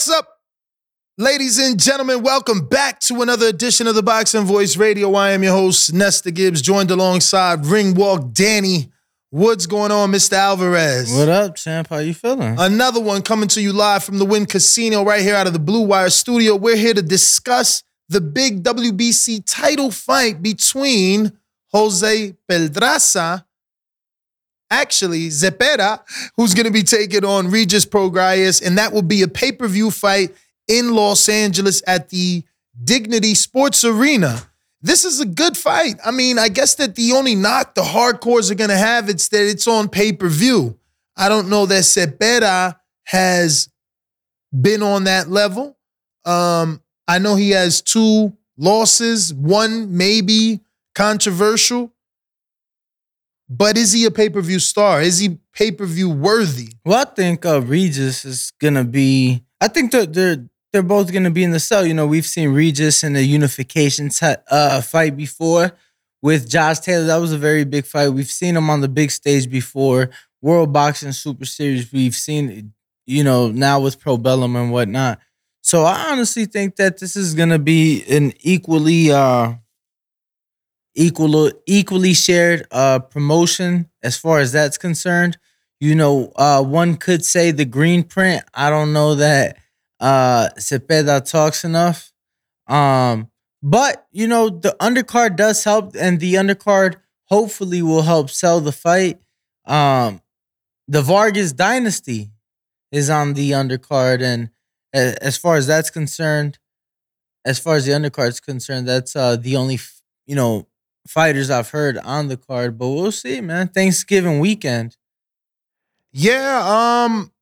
[0.00, 0.38] What's up,
[1.18, 2.22] ladies and gentlemen?
[2.22, 5.12] Welcome back to another edition of the Boxing Voice Radio.
[5.14, 8.90] I am your host, Nesta Gibbs, joined alongside Ring Walk Danny.
[9.28, 10.32] What's going on, Mr.
[10.32, 11.12] Alvarez?
[11.12, 11.88] What up, champ?
[11.88, 12.58] How you feeling?
[12.58, 15.58] Another one coming to you live from the Wynn Casino right here out of the
[15.58, 16.56] Blue Wire studio.
[16.56, 21.36] We're here to discuss the big WBC title fight between
[21.74, 23.44] Jose Pedraza,
[24.70, 26.00] actually Zepeda,
[26.36, 30.34] who's going to be taking on Regis Prograis, and that will be a pay-per-view fight
[30.68, 32.44] in Los Angeles at the
[32.82, 34.42] Dignity Sports Arena.
[34.82, 35.96] This is a good fight.
[36.04, 39.28] I mean, I guess that the only knock the hardcores are going to have it's
[39.28, 40.78] that it's on pay-per-view.
[41.16, 43.68] I don't know that Zepeda has
[44.58, 45.76] been on that level.
[46.24, 50.60] Um, I know he has two losses, one maybe
[50.94, 51.92] controversial.
[53.50, 55.02] But is he a pay per view star?
[55.02, 56.68] Is he pay per view worthy?
[56.84, 59.42] Well, I think uh, Regis is gonna be.
[59.60, 61.84] I think they're they're they're both gonna be in the cell.
[61.84, 65.72] You know, we've seen Regis in the unification t- uh, fight before
[66.22, 67.06] with Josh Taylor.
[67.06, 68.10] That was a very big fight.
[68.10, 70.10] We've seen him on the big stage before.
[70.40, 71.92] World Boxing Super Series.
[71.92, 72.72] We've seen,
[73.04, 75.18] you know, now with Probellum and whatnot.
[75.60, 79.54] So I honestly think that this is gonna be an equally uh
[80.94, 85.38] equal equally shared uh promotion as far as that's concerned.
[85.80, 88.44] You know, uh one could say the green print.
[88.54, 89.56] I don't know that
[90.00, 92.12] uh Zepeda talks enough.
[92.68, 93.30] Um
[93.62, 96.96] but you know, the undercard does help and the undercard
[97.26, 99.20] hopefully will help sell the fight.
[99.66, 100.20] Um
[100.88, 102.32] the Vargas dynasty
[102.92, 104.50] is on the undercard and
[104.94, 106.58] as far as that's concerned,
[107.44, 109.78] as far as the undercard is concerned, that's uh the only
[110.26, 110.66] you know
[111.10, 113.68] fighters I've heard on the card, but we'll see, man.
[113.68, 114.96] Thanksgiving weekend.
[116.12, 117.32] Yeah, um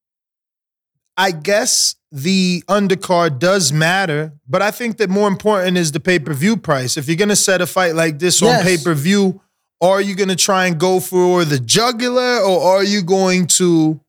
[1.18, 6.58] I guess the undercard does matter, but I think that more important is the pay-per-view
[6.58, 6.96] price.
[6.96, 8.60] If you're going to set a fight like this yes.
[8.60, 9.40] on pay-per-view,
[9.80, 14.00] are you going to try and go for the jugular or are you going to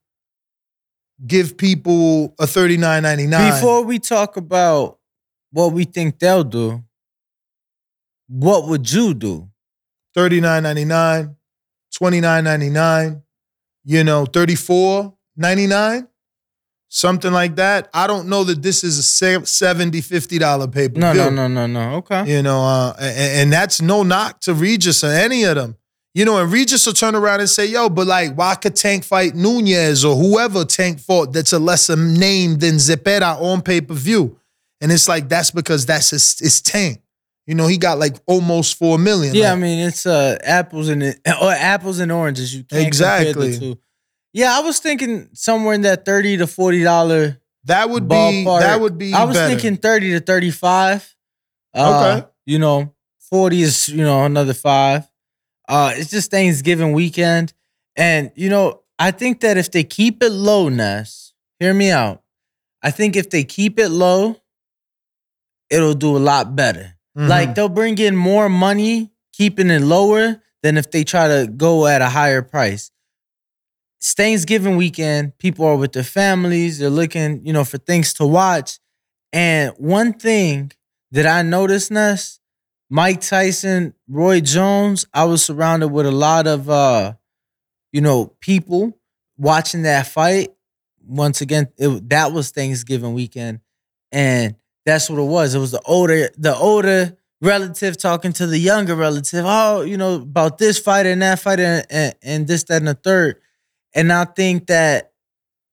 [1.26, 3.56] give people a 39.99?
[3.56, 5.00] Before we talk about
[5.52, 6.84] what we think they'll do,
[8.30, 9.50] what would you do?
[10.16, 11.36] $39.99,
[11.94, 13.22] $29.99,
[13.84, 16.08] you know, $34.99,
[16.88, 17.90] something like that.
[17.94, 21.68] I don't know that this is a $70, $50 pay per No, no, no, no,
[21.68, 21.96] no.
[21.98, 22.36] Okay.
[22.36, 25.76] You know, uh, and, and that's no knock to Regis or any of them.
[26.16, 29.04] You know, and Regis will turn around and say, yo, but like, why could Tank
[29.04, 33.94] fight Nunez or whoever Tank fought that's a lesser name than Zepeda on pay per
[33.94, 34.38] view?
[34.82, 37.02] And it's like, that's because that's his, it's Tank.
[37.50, 39.34] You know, he got like almost four million.
[39.34, 41.02] Yeah, like, I mean it's uh apples and
[41.42, 42.56] or apples and oranges.
[42.56, 43.34] You can't exactly.
[43.34, 43.82] compare the two.
[44.34, 47.42] Yeah, I was thinking somewhere in that thirty to forty dollar.
[47.64, 49.16] That would be that would be.
[49.16, 49.50] I was better.
[49.50, 51.16] thinking thirty to thirty five.
[51.74, 52.28] Uh, okay.
[52.46, 52.94] You know,
[53.32, 55.10] forty is you know another five.
[55.68, 57.54] Uh, it's just Thanksgiving weekend,
[57.96, 62.22] and you know I think that if they keep it low, Ness, hear me out.
[62.84, 64.40] I think if they keep it low,
[65.72, 66.99] it'll do a lot better.
[67.18, 67.28] Mm-hmm.
[67.28, 71.88] Like they'll bring in more money keeping it lower than if they try to go
[71.88, 72.92] at a higher price.
[73.98, 78.26] It's Thanksgiving weekend, people are with their families, they're looking, you know, for things to
[78.26, 78.80] watch.
[79.34, 80.72] And one thing
[81.12, 82.40] that I noticed, Ness,
[82.90, 87.14] Mike Tyson, Roy Jones, I was surrounded with a lot of uh,
[87.92, 88.98] you know, people
[89.38, 90.50] watching that fight.
[91.06, 93.62] Once again, it, that was Thanksgiving weekend.
[94.12, 94.56] And
[94.90, 95.56] that's what it was.
[95.56, 99.46] It was the older, the older relative talking to the younger relative.
[99.48, 102.88] Oh, you know about this fight and that fight and, and, and this, that, and
[102.88, 103.40] the third.
[103.94, 105.14] And I think that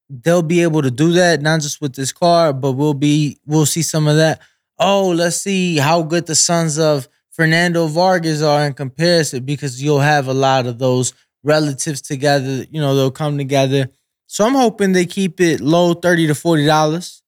[0.08, 3.66] they'll be able to do that not just with this card, but we'll be we'll
[3.66, 4.40] see some of that.
[4.78, 10.00] Oh, let's see how good the sons of Fernando Vargas are in comparison because you'll
[10.00, 11.12] have a lot of those
[11.42, 12.66] relatives together.
[12.70, 13.90] You know, they'll come together.
[14.26, 17.22] So I'm hoping they keep it low, thirty to forty dollars.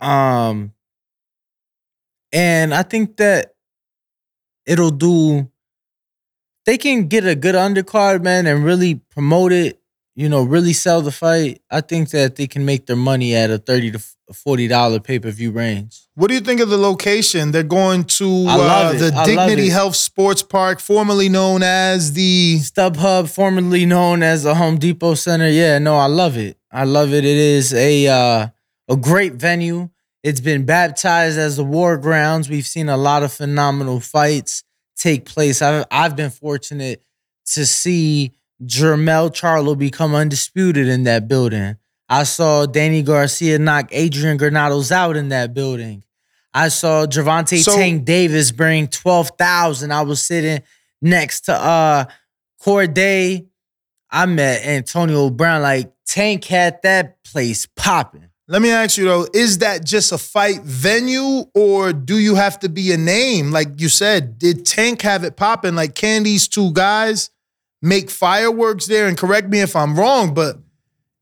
[0.00, 0.72] Um,
[2.32, 3.54] and I think that
[4.66, 5.50] it'll do
[6.66, 9.80] they can get a good undercard, man, and really promote it,
[10.14, 11.62] you know, really sell the fight.
[11.70, 14.00] I think that they can make their money at a 30 to
[14.32, 16.06] forty dollar pay per view range.
[16.14, 17.50] What do you think of the location?
[17.50, 23.28] They're going to uh, the I Dignity Health Sports Park, formerly known as the StubHub,
[23.30, 25.48] formerly known as the Home Depot Center.
[25.48, 26.56] Yeah, no, I love it.
[26.70, 27.24] I love it.
[27.24, 28.48] It is a uh,
[28.88, 29.88] a great venue.
[30.22, 32.50] It's been baptized as the war grounds.
[32.50, 34.64] We've seen a lot of phenomenal fights
[34.96, 35.62] take place.
[35.62, 37.02] I've, I've been fortunate
[37.52, 38.32] to see
[38.62, 41.76] Jermell Charlo become undisputed in that building.
[42.08, 46.02] I saw Danny Garcia knock Adrian Granados out in that building.
[46.52, 49.92] I saw Gervonta so, Tank Davis bring 12,000.
[49.92, 50.62] I was sitting
[51.00, 52.04] next to uh
[52.60, 53.46] Corday.
[54.10, 55.62] I met Antonio Brown.
[55.62, 58.29] Like Tank had that place popping.
[58.50, 62.58] Let me ask you though, is that just a fight venue or do you have
[62.58, 63.52] to be a name?
[63.52, 65.76] Like you said, did Tank have it popping?
[65.76, 67.30] Like, can these two guys
[67.80, 69.06] make fireworks there?
[69.06, 70.56] And correct me if I'm wrong, but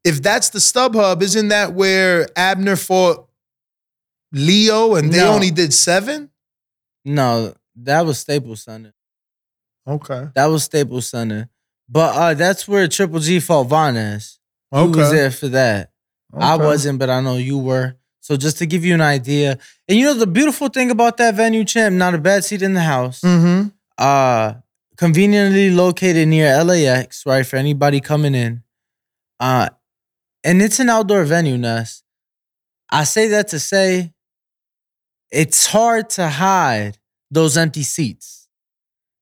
[0.04, 3.28] if that's the StubHub, isn't that where Abner fought
[4.32, 5.34] Leo and they no.
[5.34, 6.30] only did seven?
[7.04, 8.94] No, that was Staples Center.
[9.86, 10.28] Okay.
[10.34, 11.50] That was Staples Center.
[11.90, 14.38] But uh that's where Triple G fought Vanes.
[14.72, 14.90] Okay.
[14.90, 15.92] Who was there for that?
[16.34, 16.44] Okay.
[16.44, 17.96] I wasn't, but I know you were.
[18.20, 19.58] So just to give you an idea,
[19.88, 22.74] and you know the beautiful thing about that venue, champ, not a bad seat in
[22.74, 23.22] the house.
[23.22, 23.68] Mm-hmm.
[23.96, 24.54] Uh,
[24.98, 27.46] conveniently located near LAX, right?
[27.46, 28.62] For anybody coming in.
[29.40, 29.70] Uh,
[30.44, 32.02] and it's an outdoor venue, Ness.
[32.90, 34.12] I say that to say
[35.30, 36.98] it's hard to hide
[37.30, 38.48] those empty seats.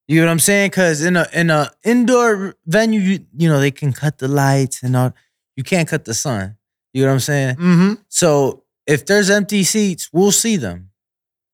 [0.09, 0.71] You know what I'm saying?
[0.71, 4.83] Cause in a in a indoor venue, you, you know, they can cut the lights
[4.83, 5.15] and all.
[5.57, 6.56] You can't cut the sun.
[6.97, 7.57] You know what I'm saying?
[7.57, 7.93] Mm-hmm.
[8.09, 10.93] So if there's empty seats, we'll see them.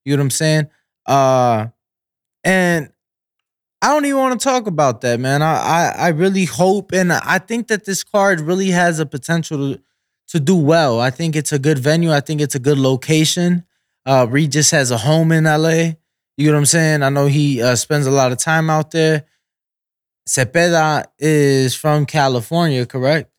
[0.05, 0.69] You know what I'm saying?
[1.05, 1.67] Uh,
[2.45, 2.93] and
[3.83, 5.43] I don't even want to talk about that, man.
[5.43, 9.75] I, I, I really hope and I think that this card really has a potential
[9.75, 9.83] to
[10.29, 11.01] to do well.
[11.01, 12.13] I think it's a good venue.
[12.13, 13.65] I think it's a good location.
[14.07, 15.95] Uh, Regis has a home in LA.
[16.37, 17.03] You know what I'm saying?
[17.03, 19.25] I know he uh, spends a lot of time out there.
[20.29, 23.32] Zepeda is from California, correct?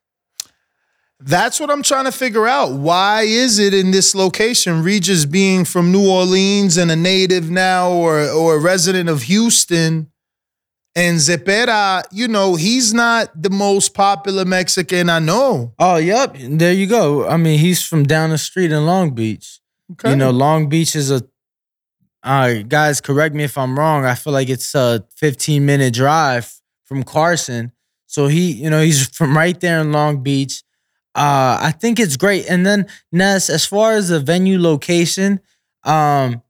[1.26, 2.74] That's what I'm trying to figure out.
[2.74, 7.92] Why is it in this location, Regis being from New Orleans and a native now
[7.92, 10.12] or or a resident of Houston?
[10.96, 15.74] And Zepeda, you know, he's not the most popular Mexican I know.
[15.80, 16.36] Oh, yep.
[16.40, 17.28] There you go.
[17.28, 19.60] I mean, he's from down the street in Long Beach.
[19.94, 20.12] Okay.
[20.12, 21.24] You know, Long Beach is a
[22.24, 24.06] uh, guys, correct me if I'm wrong.
[24.06, 26.54] I feel like it's a 15 minute drive
[26.86, 27.72] from Carson.
[28.08, 30.63] So he, you know, he's from right there in Long Beach.
[31.16, 32.50] Uh, I think it's great.
[32.50, 35.40] And then Ness, as far as the venue location,
[35.84, 36.42] um,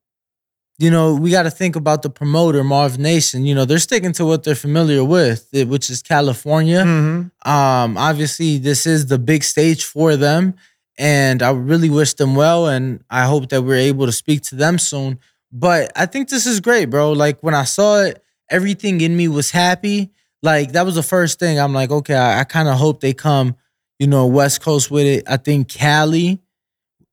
[0.79, 3.45] you know, we got to think about the promoter, Marv Nation.
[3.45, 6.79] You know, they're sticking to what they're familiar with, which is California.
[6.83, 7.49] Mm-hmm.
[7.49, 10.55] Um, obviously, this is the big stage for them,
[10.97, 14.55] and I really wish them well, and I hope that we're able to speak to
[14.55, 15.19] them soon.
[15.51, 17.11] But I think this is great, bro.
[17.11, 20.11] Like when I saw it, everything in me was happy.
[20.41, 21.59] Like that was the first thing.
[21.59, 23.55] I'm like, okay, I, I kind of hope they come
[23.99, 25.23] you know, West Coast with it.
[25.27, 26.41] I think Cali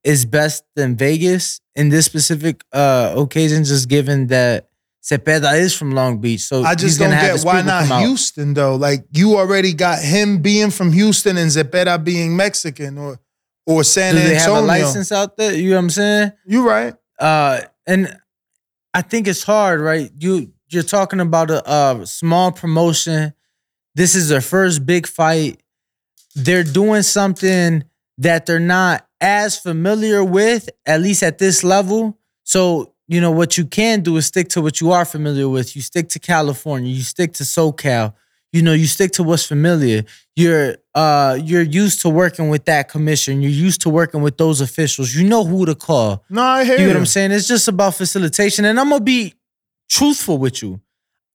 [0.02, 4.68] is best than Vegas in this specific uh occasion, just given that
[5.02, 6.40] Zepeda is from Long Beach.
[6.40, 8.76] So I just don't get why not Houston though.
[8.76, 13.18] Like you already got him being from Houston and Zepeda being Mexican or
[13.66, 14.38] or San Do Antonio.
[14.38, 15.54] they have a license out there?
[15.54, 16.32] You know what I'm saying?
[16.46, 16.94] You're right.
[17.18, 18.16] Uh, and
[18.92, 20.10] I think it's hard, right?
[20.18, 23.32] You you're talking about a, a small promotion.
[23.94, 25.60] This is their first big fight
[26.34, 27.84] they're doing something
[28.18, 32.18] that they're not as familiar with, at least at this level.
[32.44, 35.74] So, you know, what you can do is stick to what you are familiar with.
[35.74, 38.14] You stick to California, you stick to SoCal,
[38.52, 40.04] you know, you stick to what's familiar.
[40.36, 43.42] You're uh you're used to working with that commission.
[43.42, 45.14] You're used to working with those officials.
[45.14, 46.24] You know who to call.
[46.30, 46.86] No, I hear you.
[46.86, 47.30] know what I'm saying?
[47.32, 48.64] It's just about facilitation.
[48.64, 49.34] And I'm gonna be
[49.88, 50.80] truthful with you.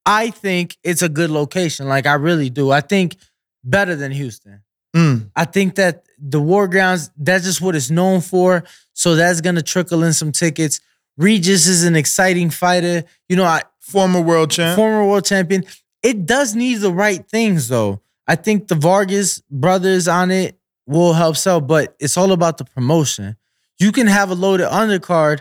[0.06, 1.88] I think it's a good location.
[1.88, 2.72] Like I really do.
[2.72, 3.16] I think
[3.64, 4.62] better than Houston.
[4.96, 5.30] Mm.
[5.36, 8.64] I think that the War Grounds, that's just what it's known for.
[8.94, 10.80] So that's gonna trickle in some tickets.
[11.18, 13.04] Regis is an exciting fighter.
[13.30, 14.76] You know, I former world champ.
[14.76, 15.66] Former world champion.
[16.02, 18.02] It does need the right things though.
[18.28, 22.66] I think the Vargas brothers on it will help sell, but it's all about the
[22.66, 23.36] promotion.
[23.80, 25.40] You can have a loaded undercard,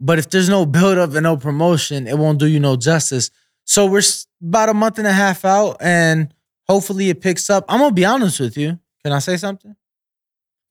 [0.00, 3.30] but if there's no build up and no promotion, it won't do you no justice.
[3.64, 4.02] So we're
[4.42, 6.32] about a month and a half out, and
[6.66, 7.64] hopefully it picks up.
[7.68, 8.78] I'm gonna be honest with you.
[9.02, 9.76] Can I say something?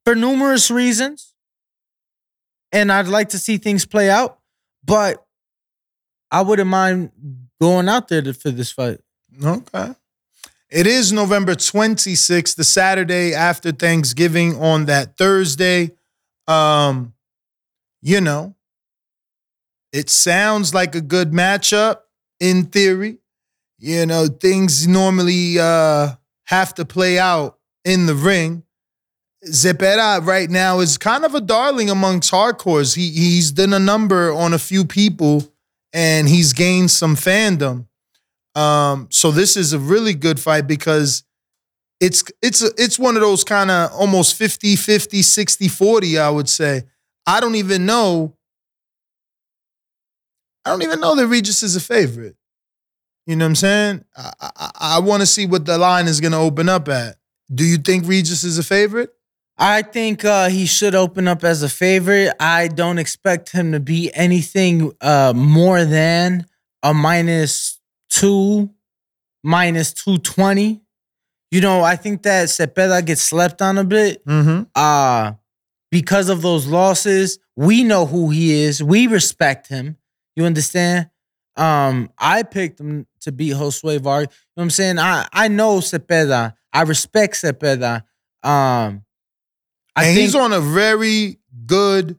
[0.06, 1.34] For numerous reasons.
[2.72, 4.40] And I'd like to see things play out,
[4.84, 5.26] but
[6.32, 7.12] I wouldn't mind
[7.62, 9.00] going out there to, for this fight.
[9.42, 9.94] Okay.
[10.70, 15.92] It is November 26th, the Saturday after Thanksgiving on that Thursday.
[16.46, 17.14] Um,
[18.02, 18.56] you know,
[19.94, 22.00] it sounds like a good matchup
[22.40, 23.20] in theory.
[23.80, 26.16] You know, things normally uh
[26.46, 27.57] have to play out
[27.88, 28.64] in the ring.
[29.46, 32.96] Zepeda right now is kind of a darling amongst hardcores.
[32.96, 35.48] He he's done a number on a few people
[35.94, 37.88] and he's gained some fandom.
[38.56, 41.24] Um, so this is a really good fight because
[42.02, 46.50] it's it's it's one of those kind of almost 50 50 60 40 I would
[46.50, 46.84] say.
[47.26, 48.36] I don't even know
[50.66, 52.36] I don't even know that Regis is a favorite.
[53.26, 54.06] You know what I'm saying?
[54.18, 57.16] I, I, I want to see what the line is going to open up at.
[57.54, 59.12] Do you think Regis is a favorite?
[59.58, 62.34] I think uh, he should open up as a favorite.
[62.40, 66.46] I don't expect him to be anything uh, more than
[66.84, 68.70] a minus two,
[69.44, 70.82] minus 220.
[71.50, 74.24] You know, I think that Zepeda gets slept on a bit.
[74.26, 74.64] Mm-hmm.
[74.76, 75.34] Uh,
[75.90, 78.84] because of those losses, we know who he is.
[78.84, 79.98] We respect him.
[80.36, 81.10] You understand?
[81.56, 84.36] Um, I picked him to beat Josue Vargas.
[84.36, 85.00] You know what I'm saying?
[85.00, 86.54] I, I know Zepeda.
[86.78, 88.04] I respect Zepeda.
[88.44, 89.04] Um,
[89.96, 92.18] I and he's on a very good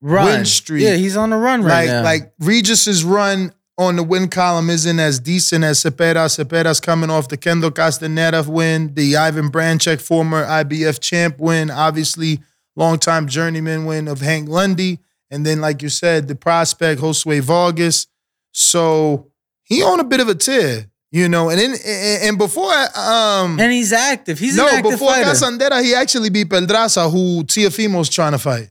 [0.00, 0.26] run.
[0.26, 0.84] win streak.
[0.84, 2.02] Yeah, he's on a run right like, now.
[2.04, 6.26] Like Regis's run on the win column isn't as decent as Zepeda.
[6.26, 12.40] Zepeda's coming off the Kendo Castaneda win, the Ivan Baranchyk former IBF champ win, obviously
[12.76, 15.00] longtime journeyman win of Hank Lundy,
[15.30, 18.06] and then like you said, the prospect Josue Vargas.
[18.52, 19.32] So
[19.64, 20.86] he on a bit of a tear.
[21.10, 21.74] You know, and then
[22.22, 24.38] and before um and he's active.
[24.38, 25.30] He's no active before fighter.
[25.30, 28.70] Casandera, he actually beat Pedraza, who Teofimo's trying to fight.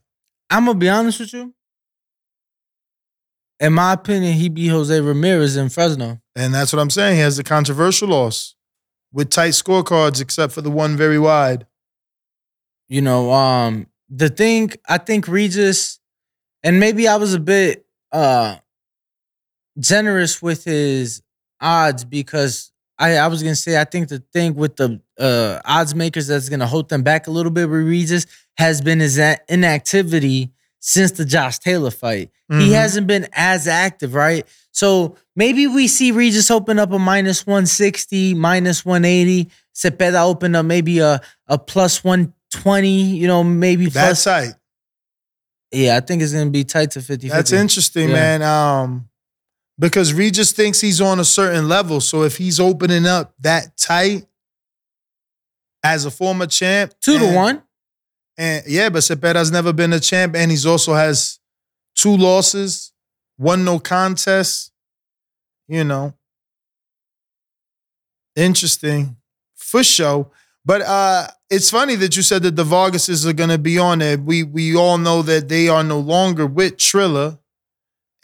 [0.49, 1.53] I'm gonna be honest with you.
[3.59, 7.15] In my opinion, he beat Jose Ramirez in Fresno, and that's what I'm saying.
[7.15, 8.53] He has the controversial loss
[9.11, 11.65] with tight scorecards, except for the one very wide.
[12.87, 15.99] You know, um, the thing I think Regis,
[16.61, 18.57] and maybe I was a bit uh
[19.79, 21.23] generous with his
[21.61, 25.93] odds because I, I was gonna say I think the thing with the uh, odds
[25.95, 28.25] makers that's gonna hold them back a little bit with Regis
[28.57, 32.31] has been his inactivity since the Josh Taylor fight.
[32.51, 32.61] Mm-hmm.
[32.61, 34.47] He hasn't been as active, right?
[34.71, 39.49] So maybe we see Regis open up a minus 160, minus 180.
[39.75, 44.53] Zepeda open up maybe a, a plus 120, you know, maybe That's tight.
[45.71, 47.29] Yeah, I think it's gonna be tight to 50.
[47.29, 48.37] That's interesting, yeah.
[48.37, 48.41] man.
[48.41, 49.09] Um
[49.79, 52.01] because Regis thinks he's on a certain level.
[52.01, 54.25] So if he's opening up that tight
[55.83, 57.63] as a former champ, two and, to one,
[58.37, 61.39] and yeah, but Zepeda's never been a champ, and he's also has
[61.95, 62.93] two losses,
[63.37, 64.71] one no contest.
[65.67, 66.13] You know,
[68.35, 69.17] interesting
[69.55, 70.31] for sure.
[70.63, 73.99] But uh, it's funny that you said that the Vargases are going to be on
[73.99, 74.17] there.
[74.17, 77.37] We we all know that they are no longer with Triller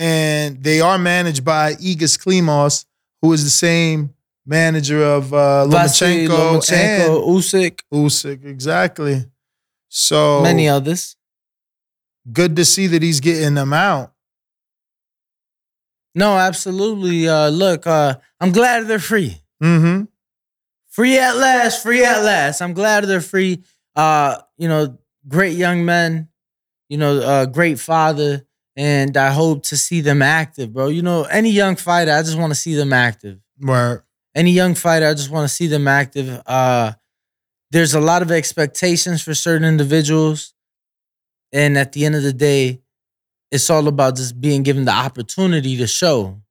[0.04, 2.84] and they are managed by Egis Klimas,
[3.22, 4.14] who is the same
[4.46, 7.80] manager of uh, Lomachenko, Lomachenko and Usyk.
[7.90, 9.24] Usyk, exactly.
[9.88, 11.16] So many others.
[12.30, 14.12] Good to see that he's getting them out.
[16.14, 17.30] No, absolutely.
[17.30, 19.38] Uh, look, uh, I'm glad they're free.
[19.64, 20.04] Mm-hmm.
[20.90, 22.62] Free at last, free at last.
[22.62, 23.64] I'm glad they're free.
[23.96, 24.98] Uh, you know,
[25.30, 26.28] great young men.
[26.90, 30.88] You know, uh, great father and I hope to see them active, bro.
[30.88, 33.40] You know, any young fighter, I just want to see them active.
[33.60, 34.00] Right.
[34.36, 36.42] Any young fighter, I just want to see them active.
[36.46, 36.94] Uh,
[37.72, 40.54] there's a lot of expectations for certain individuals,
[41.52, 42.82] and at the end of the day,
[43.52, 46.42] it's all about just being given the opportunity to show.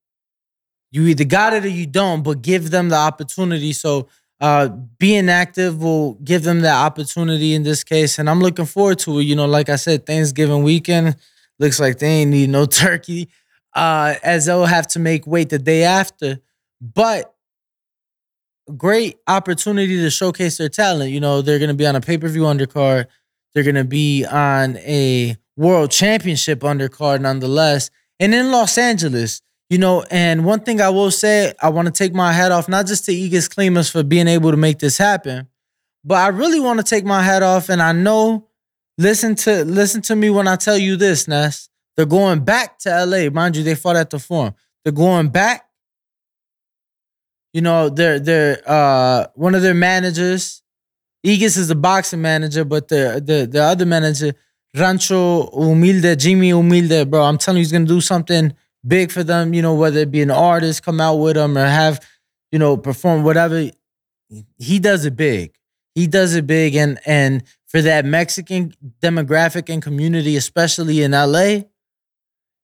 [0.92, 3.72] You either got it or you don't, but give them the opportunity.
[3.72, 4.08] So
[4.40, 9.00] uh, being active will give them that opportunity in this case, and I'm looking forward
[9.00, 9.22] to it.
[9.24, 11.16] You know, like I said, Thanksgiving weekend
[11.62, 13.28] Looks like they ain't need no turkey,
[13.74, 16.40] uh, as they'll have to make weight the day after.
[16.80, 17.32] But
[18.76, 21.12] great opportunity to showcase their talent.
[21.12, 23.06] You know, they're to be on a pay per view undercard.
[23.54, 27.90] They're to be on a world championship undercard nonetheless.
[28.18, 29.40] And in Los Angeles,
[29.70, 32.68] you know, and one thing I will say, I want to take my hat off,
[32.68, 35.46] not just to Egis Klimas for being able to make this happen,
[36.04, 37.68] but I really want to take my hat off.
[37.68, 38.48] And I know
[39.02, 41.68] Listen to listen to me when I tell you this, Ness.
[41.96, 43.30] They're going back to LA.
[43.30, 44.54] Mind you, they fought at the forum.
[44.84, 45.68] They're going back.
[47.52, 50.62] You know, they're they're uh one of their managers.
[51.26, 54.34] Egis is the boxing manager, but the the the other manager,
[54.76, 57.24] Rancho Humilde, Jimmy Humilde, bro.
[57.24, 58.54] I'm telling you, he's gonna do something
[58.86, 59.52] big for them.
[59.52, 62.00] You know, whether it be an artist come out with them or have,
[62.52, 63.68] you know, perform whatever.
[64.58, 65.54] He does it big.
[65.96, 71.62] He does it big, and and for that Mexican demographic and community, especially in LA,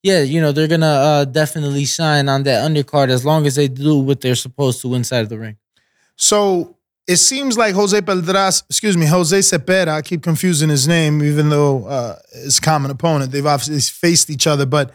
[0.02, 3.68] yeah, you know, they're gonna uh, definitely shine on that undercard as long as they
[3.68, 5.56] do what they're supposed to inside of the ring.
[6.16, 11.22] So it seems like Jose Pedraza, excuse me, Jose Zepeda, I keep confusing his name,
[11.24, 13.32] even though uh, it's common opponent.
[13.32, 14.92] They've obviously faced each other, but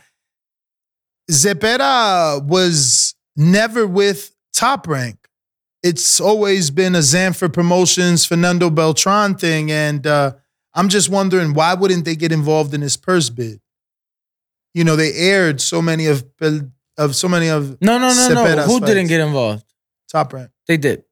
[1.31, 5.22] Zepeda was never with top rank.
[5.83, 10.33] It's always been a Zanfer Promotions Fernando Beltran thing, and uh,
[10.73, 13.59] I'm just wondering why wouldn't they get involved in this purse bid?
[14.73, 16.23] You know, they aired so many of
[16.97, 18.63] of so many of no no no no.
[18.63, 18.85] Who fights.
[18.85, 19.65] didn't get involved?
[20.09, 20.49] Top rank.
[20.67, 21.03] They did.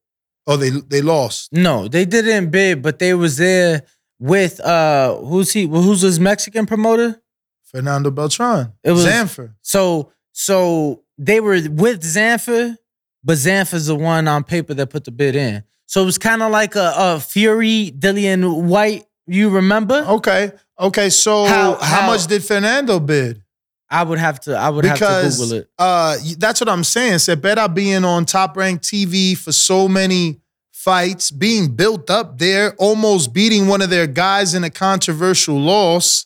[0.47, 1.53] Oh, they they lost.
[1.53, 3.83] No, they didn't bid, but they was there
[4.19, 5.67] with uh who's he?
[5.67, 7.21] Who's his Mexican promoter?
[7.65, 8.73] Fernando Beltran.
[8.83, 9.53] It was Zanfer.
[9.61, 12.77] So so they were with Zanfer,
[13.23, 15.63] but is the one on paper that put the bid in.
[15.85, 19.05] So it was kind of like a, a Fury Dillian Whyte.
[19.27, 20.05] You remember?
[20.07, 20.51] Okay.
[20.79, 21.09] Okay.
[21.09, 23.43] So how, how, how much did Fernando bid?
[23.89, 24.55] I would have to.
[24.55, 25.69] I would because, have to Google it.
[25.77, 27.19] Uh, that's what I'm saying.
[27.19, 30.39] Said better being on top ranked TV for so many
[30.71, 36.25] fights, being built up there, almost beating one of their guys in a controversial loss.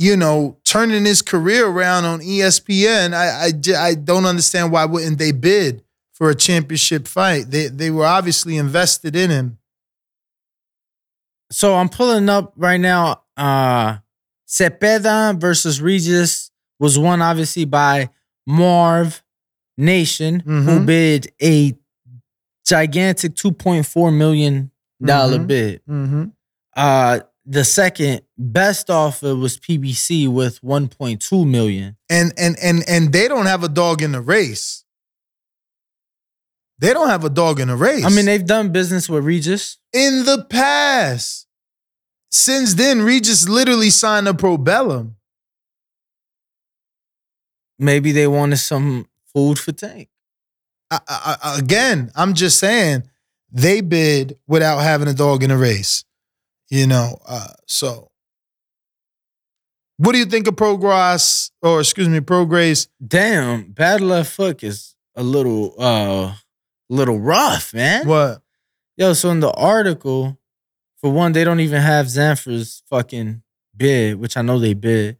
[0.00, 3.12] You know, turning his career around on ESPN.
[3.12, 5.82] I, I, I don't understand why wouldn't they bid
[6.18, 7.50] for a championship fight?
[7.50, 9.58] They they were obviously invested in him.
[11.50, 13.22] So I'm pulling up right now.
[13.36, 13.98] Uh
[14.48, 18.10] Zepeda versus Regis was won obviously by
[18.46, 19.22] Marv
[19.76, 20.60] Nation, mm-hmm.
[20.62, 21.74] who bid a
[22.66, 24.70] gigantic $2.4 million
[25.02, 25.46] mm-hmm.
[25.46, 25.82] bid.
[25.88, 26.24] Mm-hmm.
[26.76, 31.96] Uh, the second best offer was PBC with 1.2 million.
[32.10, 34.84] And and and and they don't have a dog in the race.
[36.78, 38.04] They don't have a dog in the race.
[38.04, 41.46] I mean, they've done business with Regis in the past.
[42.30, 45.14] Since then, Regis literally signed a Probellum
[47.78, 50.08] maybe they wanted some food for Tank.
[50.90, 53.04] I, I, again, I'm just saying
[53.50, 56.04] they bid without having a dog in a race.
[56.70, 58.10] You know, uh, so
[59.96, 62.88] what do you think of Progress or excuse me, Progress?
[63.06, 66.34] Damn, bad left foot is a little uh
[66.88, 68.06] little rough, man.
[68.06, 68.42] What?
[68.96, 70.38] Yo, so in the article,
[71.00, 73.42] for one, they don't even have Zanfer's fucking
[73.76, 75.18] bid, which I know they bid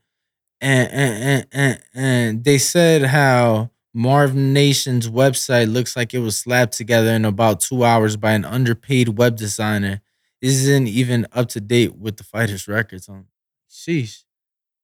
[0.60, 6.72] and and, and, and they said how Marv Nation's website looks like it was slapped
[6.74, 10.00] together in about two hours by an underpaid web designer.
[10.40, 13.26] Isn't even up to date with the fighters' records on.
[13.68, 14.22] Sheesh.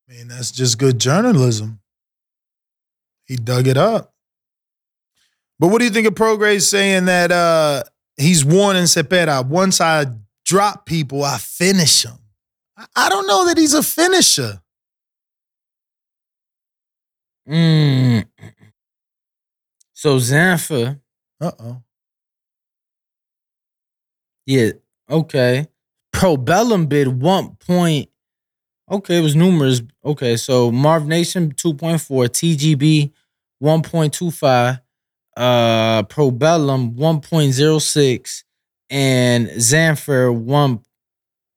[0.09, 1.81] I mean, that's just good journalism.
[3.25, 4.14] He dug it up.
[5.65, 7.85] But what do you think of Progress saying that uh,
[8.19, 9.47] he's warning Zepeda?
[9.47, 10.05] Once I
[10.45, 12.19] drop people, I finish them.
[12.95, 14.61] I don't know that he's a finisher.
[17.49, 18.27] Mm.
[19.95, 21.01] So Zanfer.
[21.41, 21.83] Uh oh.
[24.45, 24.73] Yeah.
[25.09, 25.69] Okay.
[26.15, 28.11] Probellum bid one point.
[28.91, 29.81] Okay, it was numerous.
[30.05, 33.13] Okay, so Marv Nation 2.4, TGB
[33.63, 34.81] 1.25,
[35.37, 38.45] uh Probellum 1.06,
[38.91, 40.81] and Zanfer 1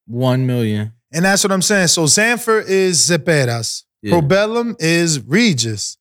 [0.07, 0.93] 1 million.
[1.13, 1.87] And that's what I'm saying.
[1.87, 3.85] So Zanfer is Zepeda's.
[4.01, 4.13] Yeah.
[4.19, 5.97] Probellum is Regis.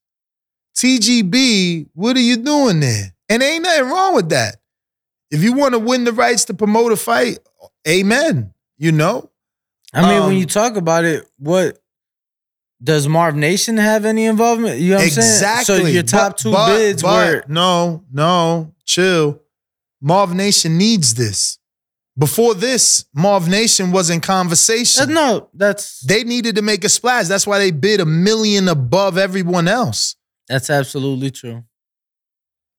[0.76, 3.14] TGB, what are you doing there?
[3.28, 4.56] And ain't nothing wrong with that.
[5.30, 7.38] If you want to win the rights to promote a fight,
[7.88, 8.52] amen.
[8.76, 9.30] You know?
[9.92, 11.78] I mean, um, when you talk about it, what
[12.82, 14.80] does Marv Nation have any involvement?
[14.80, 15.46] You know what exactly.
[15.46, 15.86] I'm saying?
[15.86, 19.40] So your top but, two but, bids but, were no, no, chill.
[20.00, 21.58] Marv Nation needs this.
[22.18, 25.10] Before this, Marv Nation was in conversation.
[25.10, 27.26] Uh, no, that's they needed to make a splash.
[27.26, 30.16] That's why they bid a million above everyone else.
[30.48, 31.64] That's absolutely true.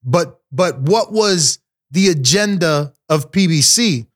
[0.04, 1.60] But but what was
[1.92, 4.08] the agenda of PBC?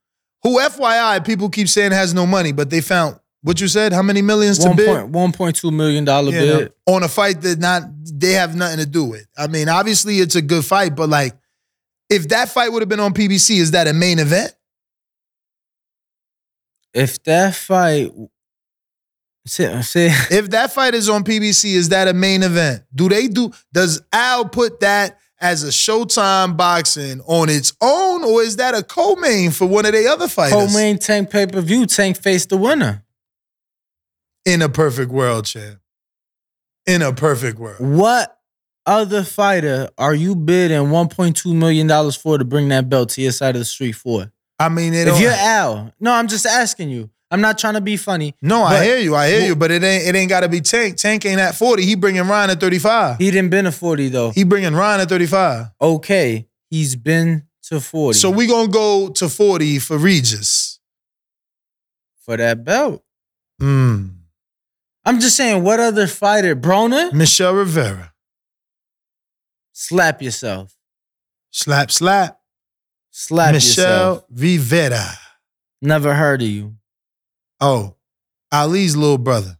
[0.44, 4.02] Who FYI, people keep saying has no money, but they found what you said, how
[4.02, 4.76] many millions to 1.
[4.76, 4.88] bid?
[4.88, 6.74] $1.2 million bid.
[6.86, 9.28] On a fight that not they have nothing to do with.
[9.38, 11.34] I mean, obviously it's a good fight, but like
[12.10, 14.54] if that fight would have been on PBC, is that a main event?
[16.94, 18.12] if that fight
[19.46, 19.72] say,
[20.30, 22.84] if that fight is on PBC, is that a main event?
[22.94, 28.44] Do they do does Al put that as a Showtime boxing on its own, or
[28.44, 30.54] is that a co-main for one of the other fighters?
[30.54, 33.04] Co-main tank pay-per-view, tank face the winner.
[34.46, 35.80] In a perfect world, champ.
[36.86, 37.80] In a perfect world.
[37.80, 38.38] What
[38.86, 43.56] other fighter are you bidding $1.2 million for to bring that belt to your side
[43.56, 44.32] of the street for?
[44.60, 47.10] I mean, if you're Al, no, I'm just asking you.
[47.32, 48.36] I'm not trying to be funny.
[48.42, 49.16] No, I hear you.
[49.16, 49.56] I hear well, you.
[49.56, 50.98] But it ain't it ain't got to be Tank.
[50.98, 51.84] Tank ain't at 40.
[51.84, 53.18] He bringing Ryan at 35.
[53.18, 54.32] He didn't been a 40 though.
[54.32, 55.68] He bringing Ryan at 35.
[55.82, 58.20] Okay, he's been to 40.
[58.20, 60.80] So we gonna go to 40 for Regis
[62.20, 63.02] for that belt.
[63.60, 64.08] Hmm.
[65.06, 67.12] I'm just saying, what other fighter, Broner?
[67.14, 68.14] Michelle Rivera.
[69.74, 70.76] Slap yourself.
[71.50, 72.40] Slap, slap.
[73.10, 74.26] Slap Michelle yourself.
[74.32, 75.06] Rivera.
[75.82, 76.76] Never heard of you.
[77.60, 77.96] Oh,
[78.52, 79.58] Ali's little brother.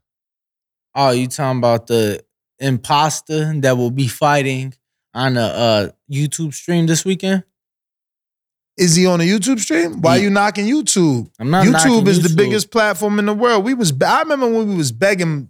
[0.93, 2.23] Oh, you talking about the
[2.60, 4.73] imposter that will be fighting
[5.13, 7.43] on a uh, YouTube stream this weekend?
[8.77, 10.01] Is he on a YouTube stream?
[10.01, 10.23] Why Yeah.
[10.23, 11.29] you knocking YouTube?
[11.39, 12.36] I'm not YouTube knocking is the YouTube.
[12.38, 13.63] biggest platform in the world.
[13.63, 15.49] We was I remember when we was begging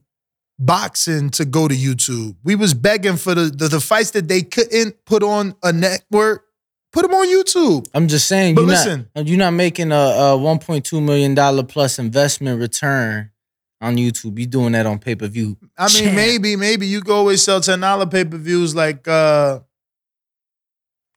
[0.60, 2.36] boxing to go to YouTube.
[2.43, 6.45] We was begging for the the, the fights that they couldn't put on a network.
[6.91, 7.88] Put them on YouTube.
[7.93, 9.07] I'm just saying, But you're listen.
[9.15, 13.31] not you're not making a, a 1.2 million dollar plus investment return
[13.79, 14.38] on YouTube.
[14.38, 15.57] You doing that on pay per view.
[15.77, 19.60] I mean, maybe, maybe you could always sell ten dollar pay per views like uh,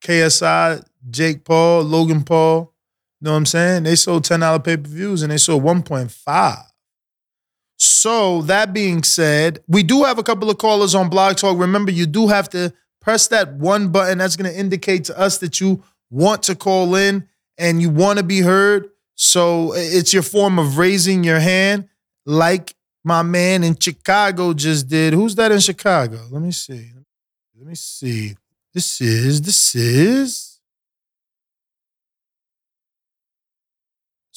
[0.05, 2.73] KSI, Jake Paul, Logan Paul.
[3.21, 3.83] You know what I'm saying?
[3.85, 6.65] They sold ten dollar pay per views and they sold one point five.
[7.77, 11.59] So that being said, we do have a couple of callers on Blog Talk.
[11.59, 14.19] Remember, you do have to press that one button.
[14.19, 18.19] That's going to indicate to us that you want to call in and you want
[18.19, 18.91] to be heard.
[19.15, 21.89] So it's your form of raising your hand,
[22.27, 25.13] like my man in Chicago just did.
[25.13, 26.21] Who's that in Chicago?
[26.31, 26.91] Let me see.
[27.57, 28.35] Let me see.
[28.73, 30.54] This is, this is.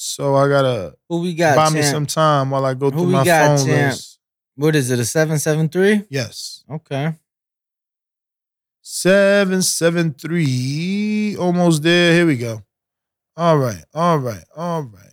[0.08, 1.56] So I gotta Who we got?
[1.56, 3.92] buy me some time while I go through my got, phone champ?
[3.92, 4.18] list.
[4.56, 4.98] What is it?
[4.98, 6.02] A seven seven three?
[6.08, 6.64] Yes.
[6.70, 7.12] Okay.
[8.82, 11.36] 773.
[11.36, 12.14] Almost there.
[12.14, 12.62] Here we go.
[13.36, 13.84] All right.
[13.92, 14.44] All right.
[14.56, 15.12] All right.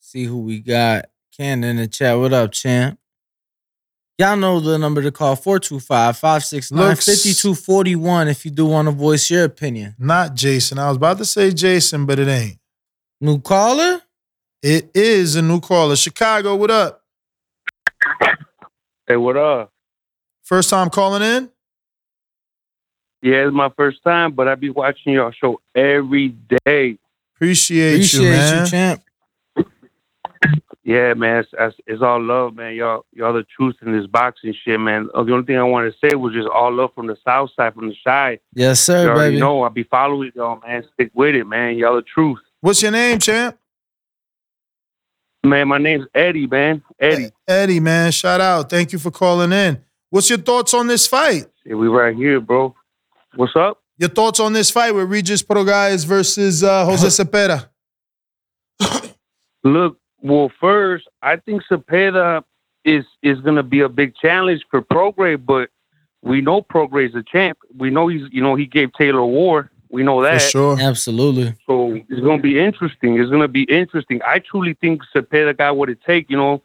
[0.00, 1.06] See who we got.
[1.36, 2.18] Ken in the chat.
[2.18, 2.98] What up, champ?
[4.18, 8.92] Y'all know the number to call 425 569 Looks- 5241 if you do want to
[8.92, 9.94] voice your opinion.
[9.98, 10.78] Not Jason.
[10.78, 12.57] I was about to say Jason, but it ain't.
[13.20, 14.00] New caller?
[14.62, 15.96] It is a new caller.
[15.96, 17.02] Chicago, what up?
[19.06, 19.72] Hey, what up?
[20.44, 21.50] First time calling in?
[23.22, 26.98] Yeah, it's my first time, but I be watching y'all show every day.
[27.34, 29.02] Appreciate, Appreciate you, you, champ.
[30.84, 32.74] Yeah, man, it's, it's, it's all love, man.
[32.74, 35.08] Y'all, y'all the truth in this boxing shit, man.
[35.14, 37.50] Uh, The only thing I want to say was just all love from the South
[37.54, 38.38] Side, from the shy.
[38.54, 39.40] Yes, sir, You sir, already baby.
[39.40, 40.84] know I be following y'all, man.
[40.94, 41.76] Stick with it, man.
[41.76, 43.56] Y'all the truth, What's your name, champ?
[45.44, 45.68] man.
[45.68, 46.82] My name's Eddie, man.
[47.00, 47.30] Eddie.
[47.46, 48.12] Eddie, man.
[48.12, 48.70] Shout out.
[48.70, 49.80] Thank you for calling in.
[50.10, 51.46] What's your thoughts on this fight?
[51.64, 52.74] Yeah, we right here, bro.
[53.34, 53.82] What's up?
[53.98, 57.68] Your thoughts on this fight with Regis Prograis versus uh, Jose Zepeda?
[59.64, 62.42] Look, well, first, I think Zepeda
[62.84, 65.70] is is gonna be a big challenge for Prograde, but
[66.22, 67.58] we know Prograde's a champ.
[67.76, 69.70] We know he's, you know, he gave Taylor a war.
[69.90, 70.40] We know For that.
[70.42, 70.78] sure.
[70.80, 71.54] Absolutely.
[71.66, 73.18] So it's gonna be interesting.
[73.18, 74.20] It's gonna be interesting.
[74.26, 76.62] I truly think Zepeda got what it take, you know,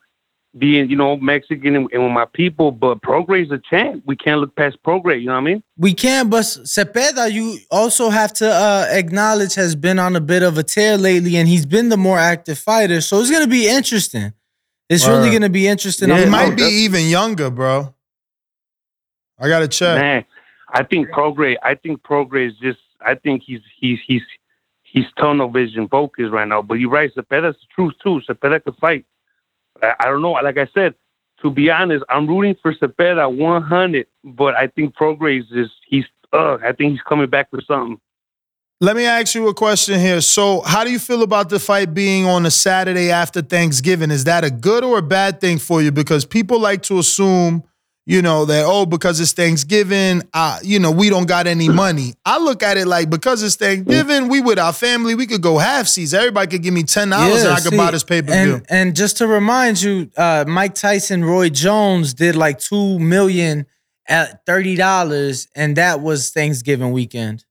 [0.58, 4.04] being, you know, Mexican and, and with my people, but Prograde's a champ.
[4.06, 5.64] We can't look past Prograde, you know what I mean?
[5.78, 10.44] We can, but Zepeda, you also have to uh, acknowledge has been on a bit
[10.44, 13.02] of a tear lately, and he's been the more active fighter.
[13.02, 14.34] So it's gonna be interesting.
[14.90, 16.10] It's really gonna be interesting.
[16.10, 17.96] Yeah, He I'm- no, might be even younger, bro.
[19.40, 20.00] I gotta check.
[20.00, 20.26] Man,
[20.72, 24.22] I think Prograde I think Prograde is just I think he's he's he's
[24.84, 26.62] he's tunnel vision focused right now.
[26.62, 28.22] But you're right, Zepeda's the truth too.
[28.28, 29.06] Zepeda could fight.
[29.82, 30.32] I, I don't know.
[30.32, 30.96] Like I said,
[31.42, 36.58] to be honest, I'm rooting for Zepeda 100, but I think Prograde is he's uh
[36.64, 38.00] I think he's coming back for something.
[38.82, 40.20] Let me ask you a question here.
[40.20, 44.12] So, how do you feel about the fight being on a Saturday after Thanksgiving?
[44.12, 45.90] Is that a good or a bad thing for you?
[45.90, 47.64] Because people like to assume,
[48.06, 52.14] you know, that oh, because it's Thanksgiving, uh, you know, we don't got any money.
[52.26, 55.58] I look at it like because it's Thanksgiving, we with our family, we could go
[55.58, 56.14] half seats.
[56.14, 58.56] Everybody could give me ten dollars and I could see, buy this pay per view.
[58.56, 63.66] And, and just to remind you, uh, Mike Tyson, Roy Jones did like two million
[64.08, 67.46] at thirty dollars, and that was Thanksgiving weekend.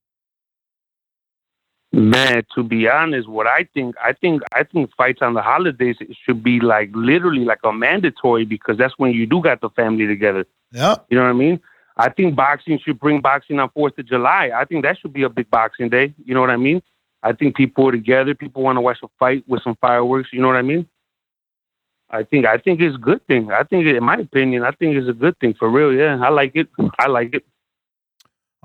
[1.95, 5.97] Man, to be honest, what I think, I think, I think fights on the holidays
[6.25, 10.07] should be like literally like a mandatory because that's when you do got the family
[10.07, 10.47] together.
[10.71, 11.05] Yep.
[11.09, 11.59] You know what I mean?
[11.95, 14.49] I think boxing should bring boxing on Fourth of July.
[14.55, 16.15] I think that should be a big boxing day.
[16.25, 16.81] You know what I mean?
[17.21, 18.33] I think people are together.
[18.33, 20.29] People want to watch a fight with some fireworks.
[20.33, 20.87] You know what I mean?
[22.09, 23.51] I think I think it's a good thing.
[23.51, 25.93] I think, in my opinion, I think it's a good thing for real.
[25.93, 26.69] Yeah, I like it.
[26.97, 27.45] I like it.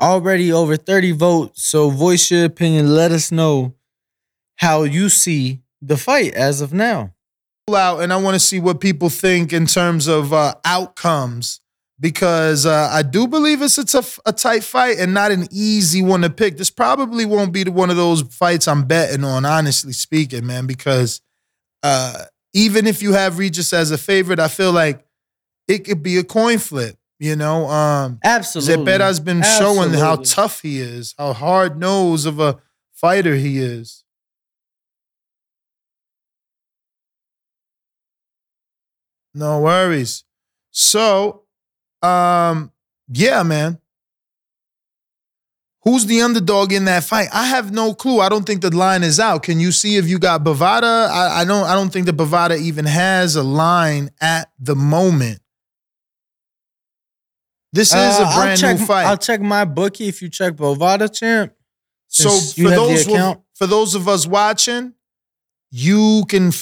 [0.00, 1.64] Already over 30 votes.
[1.64, 2.94] So voice your opinion.
[2.94, 3.74] Let us know
[4.56, 7.12] how you see the fight as of now.
[7.70, 11.60] Out and I want to see what people think in terms of uh, outcomes
[12.00, 16.02] because uh, I do believe it's a, tough, a tight fight and not an easy
[16.02, 16.56] one to pick.
[16.56, 21.20] This probably won't be one of those fights I'm betting on, honestly speaking, man, because
[21.84, 25.06] uh, even if you have Regis as a favorite, I feel like
[25.68, 26.96] it could be a coin flip.
[27.20, 28.84] You know, um, absolutely.
[28.84, 29.76] Zepeda has been absolutely.
[29.76, 32.58] showing how tough he is, how hard nose of a
[32.92, 34.01] fighter he is.
[39.34, 40.24] No worries.
[40.70, 41.42] So
[42.02, 42.72] um,
[43.08, 43.78] yeah, man.
[45.84, 47.28] Who's the underdog in that fight?
[47.32, 48.20] I have no clue.
[48.20, 49.42] I don't think the line is out.
[49.42, 51.08] Can you see if you got Bovada?
[51.08, 51.64] I, I don't.
[51.64, 55.40] I don't think that Bovada even has a line at the moment.
[57.72, 59.06] This is uh, a brand check, new fight.
[59.06, 61.52] I'll check my bookie if you check Bovada, champ.
[62.06, 63.04] So for those
[63.54, 64.92] for those of us watching,
[65.70, 66.52] you can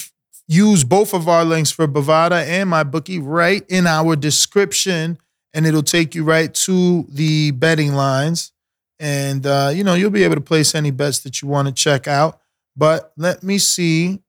[0.51, 5.17] use both of our links for Bovada and my bookie right in our description
[5.53, 8.51] and it'll take you right to the betting lines.
[8.99, 11.73] And, uh, you know, you'll be able to place any bets that you want to
[11.73, 12.39] check out.
[12.75, 14.19] But let me see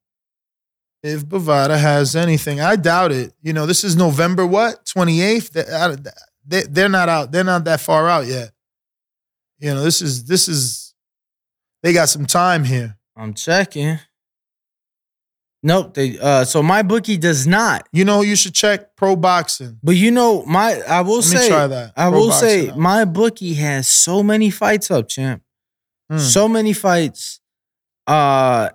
[1.02, 2.60] if Bovada has anything.
[2.60, 3.32] I doubt it.
[3.42, 4.84] You know, this is November what?
[4.86, 6.14] 28th?
[6.44, 7.32] They're not out.
[7.32, 8.52] They're not that far out yet.
[9.58, 10.94] You know, this is, this is,
[11.82, 12.96] they got some time here.
[13.16, 13.98] I'm checking.
[15.62, 15.94] Nope.
[15.94, 17.88] They uh so my bookie does not.
[17.92, 19.78] You know you should check pro boxing.
[19.82, 21.92] But you know, my I will Let say try that.
[21.96, 22.78] I will say out.
[22.78, 25.42] my bookie has so many fights up, champ.
[26.10, 26.18] Hmm.
[26.18, 27.40] So many fights.
[28.06, 28.70] Uh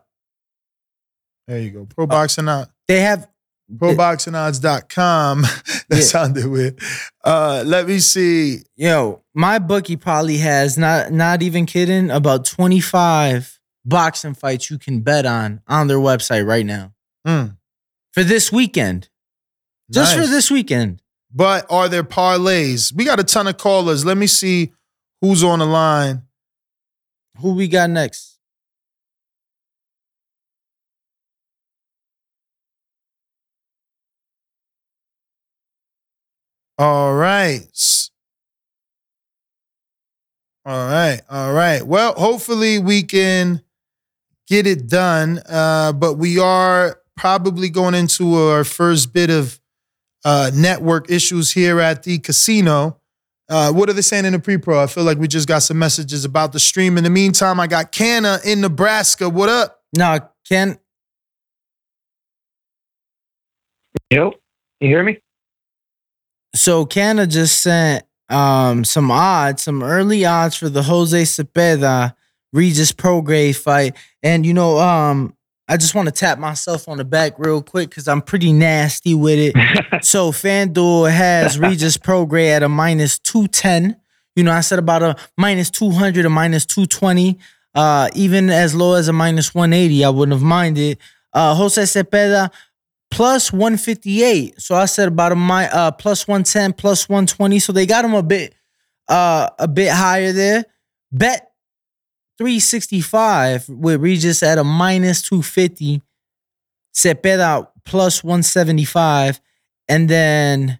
[1.47, 1.85] there you go.
[1.85, 2.69] Pro boxing out.
[2.87, 3.27] They have
[3.73, 5.41] proboxingodds.com.
[5.41, 5.99] that yeah.
[5.99, 6.79] sounded weird.
[7.21, 8.59] Uh let me see.
[8.77, 13.56] Yo, my bookie probably has not not even kidding about 25
[13.87, 16.93] boxing fights you can bet on on their website right now
[17.25, 17.55] mm.
[18.11, 19.09] for this weekend.
[19.89, 20.25] Just nice.
[20.25, 21.01] for this weekend.
[21.33, 22.93] But are there parlays?
[22.93, 24.05] We got a ton of callers.
[24.05, 24.73] Let me see
[25.21, 26.23] who's on the line.
[27.39, 28.37] Who we got next?
[36.79, 37.67] All right.
[40.65, 41.21] All right.
[41.29, 41.81] All right.
[41.85, 43.61] Well, hopefully we can
[44.47, 45.41] get it done.
[45.47, 49.59] Uh, but we are probably going into our first bit of
[50.25, 52.99] uh, network issues here at the casino.
[53.49, 54.81] Uh, what are they saying in the pre-pro?
[54.81, 56.97] I feel like we just got some messages about the stream.
[56.97, 59.29] In the meantime, I got Canna in Nebraska.
[59.29, 59.81] What up?
[59.97, 60.77] No, Ken.
[64.11, 64.33] Yo,
[64.81, 65.19] you hear me?
[66.55, 72.16] So Canna just sent um, some odds, some early odds for the Jose Zepeda
[72.53, 73.95] Regis Prograis fight.
[74.23, 75.35] And you know, um,
[75.67, 79.13] I just want to tap myself on the back real quick because I'm pretty nasty
[79.13, 80.03] with it.
[80.03, 83.97] so FanDuel has Regis Prograis at a minus 210.
[84.35, 87.37] You know, I said about a minus 200, a minus 220.
[87.75, 90.97] Uh, even as low as a minus 180, I wouldn't have minded.
[91.33, 92.49] Uh, Jose Zepeda
[93.11, 94.61] plus 158.
[94.61, 97.59] So I said about a my uh plus 110, plus 120.
[97.59, 98.55] So they got him a bit
[99.07, 100.65] uh a bit higher there.
[101.11, 101.46] Bet
[102.37, 106.01] 365 with Regis at a minus 250,
[106.93, 109.39] Zepeda plus 175,
[109.87, 110.79] and then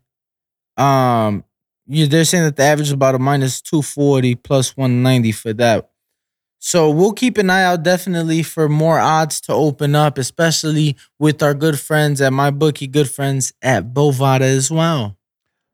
[0.78, 1.43] um
[1.88, 5.89] you they're saying that the average is about a minus 240 plus 190 for that.
[6.60, 11.41] So we'll keep an eye out definitely for more odds to open up, especially with
[11.43, 15.17] our good friends at my bookie, good friends at Bovada as well.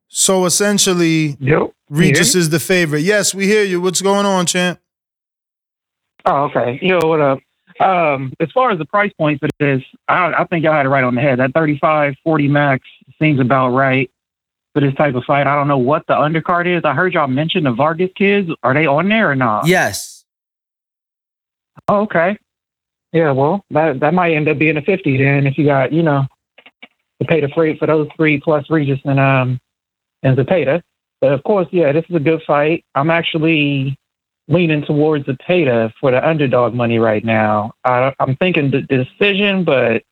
[0.09, 1.73] So essentially, yep.
[1.89, 3.01] Regis is the favorite.
[3.01, 3.81] Yes, we hear you.
[3.81, 4.79] What's going on, champ?
[6.25, 6.79] Oh, okay.
[6.81, 7.39] Yo, what up?
[7.79, 10.89] Um, as far as the price point for this, I, I think y'all had it
[10.89, 11.39] right on the head.
[11.39, 12.87] That 35, 40 max
[13.19, 14.09] seems about right
[14.73, 15.47] for this type of fight.
[15.47, 16.83] I don't know what the undercard is.
[16.85, 18.49] I heard y'all mention the Vargas kids.
[18.63, 19.67] Are they on there or not?
[19.67, 20.23] Yes.
[21.87, 22.37] Oh, okay.
[23.11, 26.01] Yeah, well, that that might end up being a 50 then if you got, you
[26.01, 26.25] know,
[27.21, 29.59] to pay the freight for those three plus Regis and um
[30.23, 30.81] and Zepeda.
[31.21, 32.85] But of course, yeah, this is a good fight.
[32.95, 33.97] I'm actually
[34.47, 37.73] leaning towards Zepeda for the underdog money right now.
[37.83, 40.03] I, am thinking the, decision, but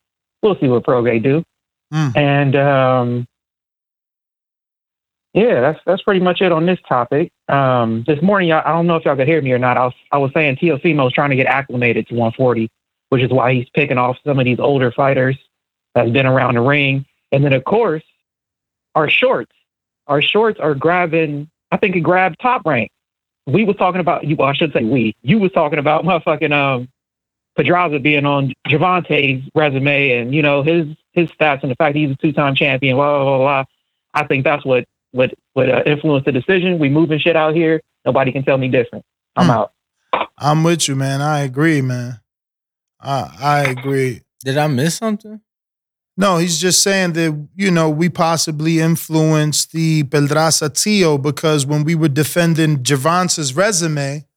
[0.42, 1.44] we'll see what Prograis do.
[1.94, 2.18] Mm.
[2.18, 3.28] And um,
[5.34, 7.32] yeah, that's that's pretty much it on this topic.
[7.50, 9.78] um, this morning, I don't know if y'all could hear me or not.
[9.78, 12.70] I was, I was saying Teofimo is trying to get acclimated to 140,
[13.10, 15.38] which is why he's picking off some of these older fighters
[15.96, 17.06] that's been around the ring.
[17.32, 18.04] And then, of course,
[18.96, 19.52] our shorts.
[20.08, 22.92] Our shorts are grabbing, I think it grabbed top rank.
[23.48, 26.54] We was talking about, you, well, I should say we, you was talking about motherfucking
[26.54, 26.90] um,
[27.56, 32.12] Pedraza being on Gervonta's resume and, you know, his his stats and the fact he's
[32.12, 33.64] a two time champion, blah, blah, blah, blah.
[34.14, 36.80] I think that's what what what uh, influenced the decision.
[36.80, 37.82] We moving shit out here.
[38.06, 39.06] Nobody can tell me different.
[39.36, 39.52] I'm hmm.
[39.52, 39.74] out.
[40.38, 41.22] I'm with you, man.
[41.22, 42.20] I agree, man.
[43.00, 44.22] I I agree.
[44.44, 45.42] Did I miss something?
[46.22, 51.84] No, he's just saying that, you know, we possibly influenced the Pedraza Tio because when
[51.84, 54.28] we were defending Gervonta's resume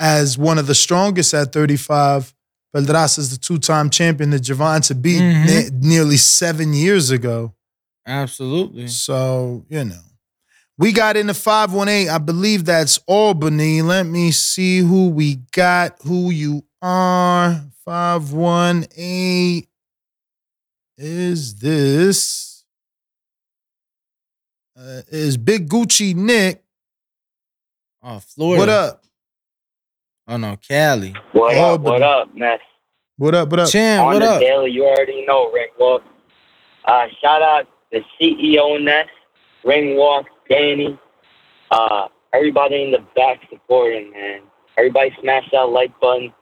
[0.00, 2.34] as one of the strongest at 35,
[2.74, 5.46] Pedraza's the two-time champion that Gervonta beat mm-hmm.
[5.46, 7.54] ne- nearly seven years ago.
[8.04, 8.88] Absolutely.
[8.88, 10.02] So, you know.
[10.76, 12.12] We got into 518.
[12.12, 13.80] I believe that's Albany.
[13.80, 17.62] Let me see who we got, who you are.
[17.84, 19.68] 518
[20.96, 22.64] is this?
[24.76, 26.62] Uh, is Big Gucci Nick.
[28.02, 28.60] Oh, Florida.
[28.60, 29.04] What up?
[30.28, 31.14] Oh no, Cali.
[31.32, 31.80] What oh, up?
[31.82, 32.60] What up, Ness?
[33.16, 33.50] What up?
[33.50, 33.68] What up?
[33.68, 34.40] Chan, On what the up?
[34.40, 36.02] daily, you already know, Ring Walk.
[36.84, 39.08] Uh, shout out the CEO Ness,
[39.64, 40.98] Ring Walk, Danny,
[41.70, 44.42] uh, everybody in the back supporting, man.
[44.78, 46.32] Everybody smash that like button,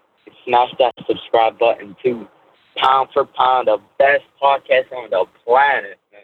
[0.47, 2.27] smash that subscribe button too
[2.77, 6.23] pound for pound, the best podcast on the planet, man.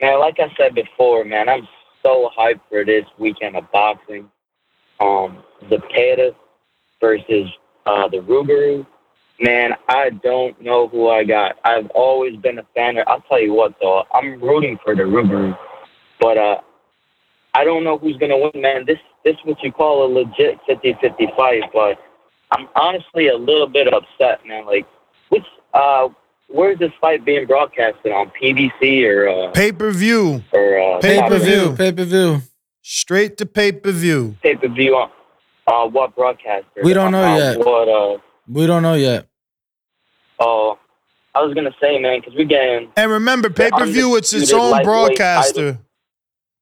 [0.00, 1.66] Man, like I said before, man, I'm
[2.02, 4.30] so hyped for this weekend of boxing.
[5.00, 6.34] Um, Zepeda
[7.00, 7.48] versus
[7.86, 8.86] uh, the Rougarou.
[9.40, 11.56] Man, I don't know who I got.
[11.64, 12.98] I've always been a fan.
[12.98, 15.56] Of, I'll tell you what, though, I'm rooting for the Rougarou,
[16.20, 16.60] but uh,
[17.54, 18.84] I don't know who's gonna win, man.
[18.84, 21.98] This this what you call a legit 50-50 fight, but
[22.52, 24.66] I'm honestly a little bit upset, man.
[24.66, 24.86] Like,
[25.78, 26.08] uh,
[26.48, 30.42] where's this fight being broadcasted on PBC or uh, pay per view?
[30.52, 32.42] Or uh, pay per view, pay per view,
[32.82, 34.36] straight to pay per view.
[34.42, 35.10] Pay per view on
[35.66, 36.82] uh, what broadcaster?
[36.82, 37.58] We don't know uh, yet.
[37.58, 37.88] What?
[37.88, 39.26] Uh, we don't know yet.
[40.40, 40.78] Oh,
[41.34, 42.90] I was gonna say, man, because we getting.
[42.96, 45.78] And remember, pay per view, it's its own broadcaster.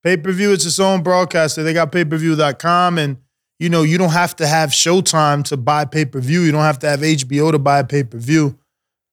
[0.03, 1.63] Pay per view, it's its own broadcaster.
[1.63, 3.17] They got payperview.com, and
[3.59, 6.43] you know you don't have to have Showtime to buy pay per view.
[6.43, 8.59] You don't have to have HBO to buy pay per view.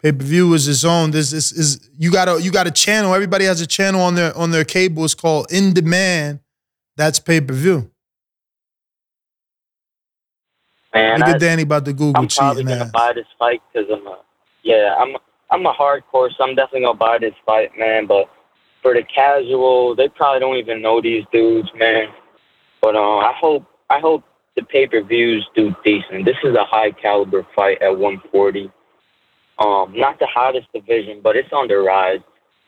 [0.03, 1.11] Pay per view is its own.
[1.11, 3.13] This is, is you got a you got a channel.
[3.13, 5.05] Everybody has a channel on their on their cable.
[5.05, 6.41] It's called In Demand.
[6.97, 7.89] That's pay per view.
[10.93, 14.05] Man, Look at Danny about the Google I'm probably gonna buy this fight because I'm
[14.05, 14.19] a
[14.63, 15.15] yeah I'm
[15.49, 18.05] I'm a hardcore, so I'm definitely gonna buy this fight, man.
[18.05, 18.29] But
[18.81, 22.09] for the casual, they probably don't even know these dudes, man.
[22.81, 24.25] But uh, I hope I hope
[24.57, 26.25] the pay per views do decent.
[26.25, 28.69] This is a high caliber fight at 140.
[29.59, 32.19] Um, not the hottest division, but it's on the rise.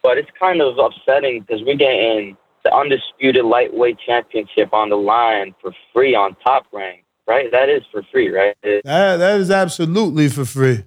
[0.04, 5.56] But it's kind of upsetting because we're getting the undisputed lightweight championship on the line
[5.62, 7.52] for free on Top Rank, right?
[7.52, 8.56] That is for free, right?
[8.64, 10.84] That that is absolutely for free.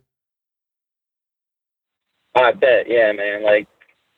[2.35, 3.43] I bet, yeah, man.
[3.43, 3.67] Like,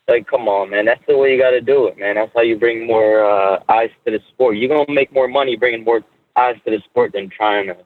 [0.08, 0.84] like, come on, man.
[0.84, 2.16] That's the way you got to do it, man.
[2.16, 4.56] That's how you bring more uh, eyes to the sport.
[4.56, 6.02] You're gonna make more money bringing more
[6.36, 7.76] eyes to the sport than trying to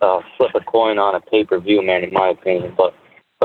[0.00, 2.04] uh, flip a coin on a pay per view, man.
[2.04, 2.94] In my opinion, but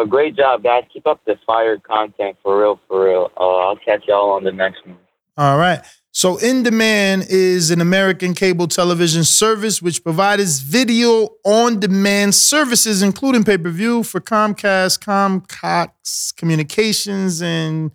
[0.01, 0.83] but great job, guys.
[0.91, 3.29] Keep up the fire content for real, for real.
[3.37, 4.97] Uh, I'll catch y'all on the next one.
[5.37, 5.79] All right.
[6.11, 13.03] So, In Demand is an American cable television service which provides video on demand services,
[13.03, 17.91] including pay per view for Comcast, Comcox Communications, and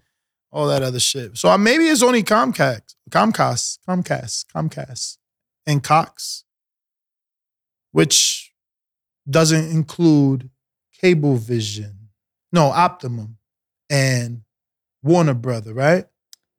[0.53, 1.37] all that other shit.
[1.37, 5.19] So, uh, maybe it's only Comcast, Comcast, Comcast, Comcast,
[5.67, 6.45] and Cox,
[7.91, 8.53] which
[9.29, 10.51] doesn't include
[11.03, 11.96] Cablevision,
[12.53, 13.39] no Optimum,
[13.91, 14.43] and
[15.03, 16.07] Warner Brother, right?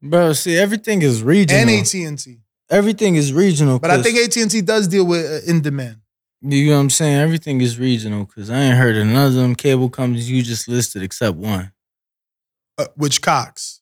[0.01, 1.61] Bro, see, everything is regional.
[1.61, 2.37] And AT and T.
[2.69, 3.79] Everything is regional.
[3.79, 5.97] But I think AT and T does deal with uh, in demand.
[6.41, 7.17] You know what I'm saying?
[7.17, 10.67] Everything is regional because I ain't heard of none of them cable companies you just
[10.67, 11.71] listed except one.
[12.77, 13.76] Uh, which Cox?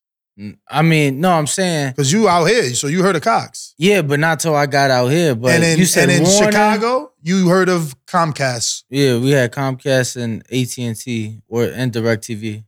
[0.69, 3.73] I mean, no, I'm saying because you out here, so you heard of Cox.
[3.77, 5.33] Yeah, but not till I got out here.
[5.33, 8.83] But and in, you said and in Warner, Chicago, you heard of Comcast.
[8.89, 12.65] Yeah, we had Comcast and AT and T or and Directv,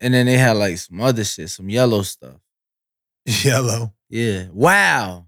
[0.00, 2.40] and then they had like some other shit, some yellow stuff.
[3.24, 3.92] Yellow.
[4.08, 4.46] Yeah.
[4.52, 5.26] Wow.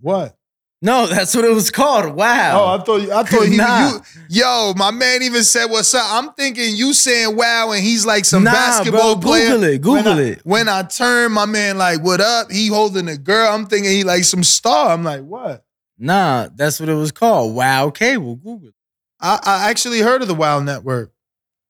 [0.00, 0.36] What?
[0.84, 2.12] No, that's what it was called.
[2.16, 2.60] Wow.
[2.60, 3.90] Oh, I thought I thought he Nah.
[3.92, 6.04] you, yo, my man even said what's up.
[6.10, 9.50] I'm thinking you saying wow and he's like some Nah, basketball bro, player.
[9.50, 10.40] Google it, when Google I- it.
[10.44, 12.50] When I turn, my man like, what up?
[12.50, 13.52] He holding a girl.
[13.52, 14.90] I'm thinking he like some star.
[14.90, 15.64] I'm like, what?
[15.98, 17.54] Nah, that's what it was called.
[17.54, 18.34] Wow Cable.
[18.34, 18.68] Google.
[18.68, 18.74] it.
[19.20, 21.12] I, I actually heard of the Wow Network.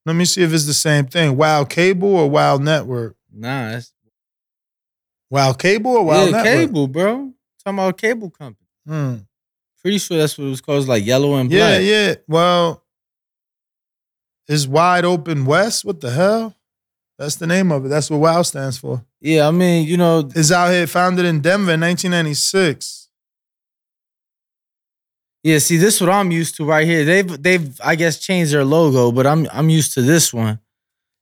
[0.06, 1.36] Let me see if it's the same thing.
[1.36, 3.14] Wow Cable or Wow Network?
[3.30, 3.92] Nah, it's
[5.30, 6.44] Wow Cable or Wow yeah, Network?
[6.44, 7.32] cable, bro.
[7.62, 8.61] Talking about a cable company.
[8.86, 9.16] Hmm.
[9.82, 10.78] Pretty sure that's what it was called.
[10.80, 11.82] It's like yellow and Yeah, black.
[11.82, 12.08] yeah.
[12.08, 12.14] Yeah.
[12.28, 12.82] Well,
[14.48, 15.84] is Wide Open West?
[15.84, 16.54] What the hell?
[17.18, 17.88] That's the name of it.
[17.88, 19.04] That's what WOW stands for.
[19.20, 23.08] Yeah, I mean, you know, It's out here, founded in Denver in 1996.
[25.44, 25.58] yeah.
[25.58, 27.04] See, this is what I'm used to right here.
[27.04, 30.58] They've, they've, I guess, changed their logo, but I'm, I'm used to this one.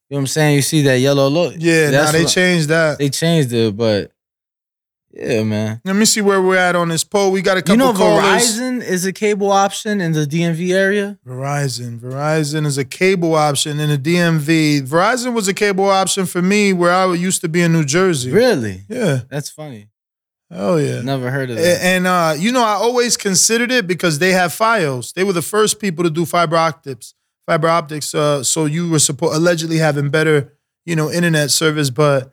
[0.08, 0.56] You know what I'm saying?
[0.56, 1.56] You see that yellow logo?
[1.58, 2.98] Yeah, now That's they what changed that.
[2.98, 4.12] They changed it, but
[5.12, 5.80] yeah, man.
[5.84, 7.32] Let me see where we're at on this poll.
[7.32, 8.24] We got a couple You know, callers.
[8.58, 11.18] Verizon is a cable option in the DMV area.
[11.26, 11.98] Verizon.
[11.98, 14.82] Verizon is a cable option in the DMV.
[14.82, 18.30] Verizon was a cable option for me where I used to be in New Jersey.
[18.30, 18.84] Really?
[18.88, 19.22] Yeah.
[19.28, 19.88] That's funny.
[20.52, 21.00] Oh yeah.
[21.02, 21.82] Never heard of A- that.
[21.82, 25.12] And uh, you know, I always considered it because they have FiOS.
[25.14, 27.14] They were the first people to do fiber optics.
[27.46, 28.14] Fiber optics.
[28.14, 30.52] Uh, so you were supposed allegedly having better,
[30.84, 31.90] you know, internet service.
[31.90, 32.32] But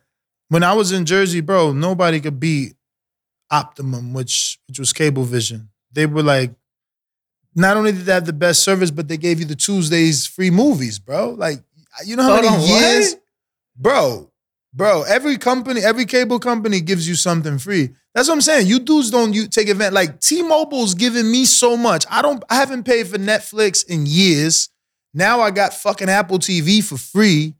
[0.50, 2.74] when I was in Jersey, bro, nobody could beat
[3.50, 5.68] Optimum, which which was Cablevision.
[5.92, 6.52] They were like,
[7.56, 10.52] not only did they have the best service, but they gave you the Tuesdays free
[10.52, 11.32] movies, bro.
[11.32, 11.64] Like,
[12.06, 12.82] you know how Hold many on, what?
[12.82, 13.16] years,
[13.76, 14.32] bro?
[14.74, 17.90] Bro, every company, every cable company gives you something free.
[18.14, 18.68] That's what I'm saying.
[18.68, 19.94] You dudes don't you take advantage.
[19.94, 22.06] Like T-Mobile's giving me so much.
[22.12, 22.44] I don't.
[22.50, 24.70] I haven't paid for Netflix in years.
[25.14, 27.56] Now I got fucking Apple TV for free.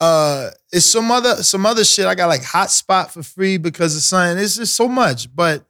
[0.00, 2.06] Uh, it's some other some other shit.
[2.06, 4.42] I got like Hotspot for free because of something.
[4.42, 5.34] It's just so much.
[5.34, 5.64] But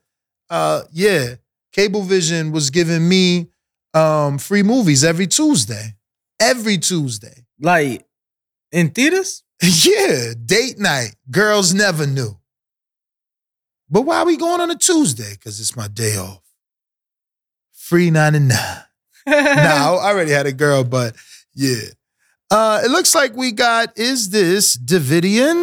[0.49, 1.35] uh, yeah,
[1.75, 3.47] Cablevision was giving me
[3.93, 5.95] um free movies every Tuesday.
[6.39, 7.45] Every Tuesday.
[7.59, 8.05] Like
[8.71, 9.43] in theaters?
[9.63, 11.15] Yeah, date night.
[11.31, 12.37] Girls never knew.
[13.89, 15.31] But why are we going on a Tuesday?
[15.31, 16.43] Because it's my day off.
[17.73, 18.49] Free 99.
[19.27, 21.15] nah, I already had a girl, but
[21.55, 21.87] yeah.
[22.49, 25.55] Uh, it looks like we got, is this Davidian?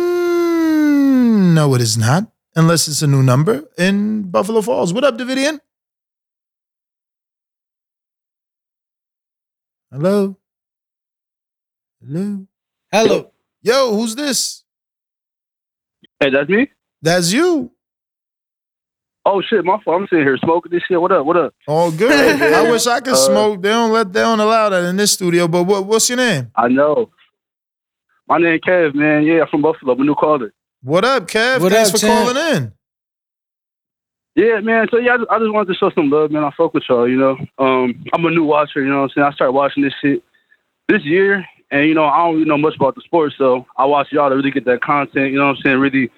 [1.54, 2.30] No, it is not.
[2.56, 4.92] Unless it's a new number in Buffalo Falls.
[4.92, 5.60] What up, Davidian?
[9.90, 10.36] Hello?
[12.00, 12.46] Hello?
[12.92, 13.32] Hello.
[13.62, 14.64] Yo, who's this?
[16.20, 16.70] Hey, that's me.
[17.00, 17.73] That's you.
[19.26, 20.02] Oh shit, my fault.
[20.02, 21.00] I'm sitting here smoking this shit.
[21.00, 21.24] What up?
[21.24, 21.54] What up?
[21.66, 22.42] All good.
[22.42, 23.62] I wish I could Uh, smoke.
[23.62, 25.48] They don't let they don't allow that in this studio.
[25.48, 26.50] But what what's your name?
[26.54, 27.10] I know.
[28.28, 29.24] My name Kev, man.
[29.24, 29.92] Yeah, I'm from Buffalo.
[29.94, 30.52] I'm a new caller.
[30.82, 31.60] What up, Kev?
[31.60, 32.34] What Thanks up, for champ?
[32.34, 32.72] calling in.
[34.36, 34.88] Yeah, man.
[34.90, 36.44] So yeah, I just, I just wanted to show some love, man.
[36.44, 37.36] I fuck with y'all, you know.
[37.58, 39.26] Um, I'm a new watcher, you know what I'm saying?
[39.26, 40.22] I started watching this shit
[40.88, 43.84] this year, and you know, I don't really know much about the sport, so I
[43.86, 45.78] watch y'all to really get that content, you know what I'm saying?
[45.78, 46.10] Really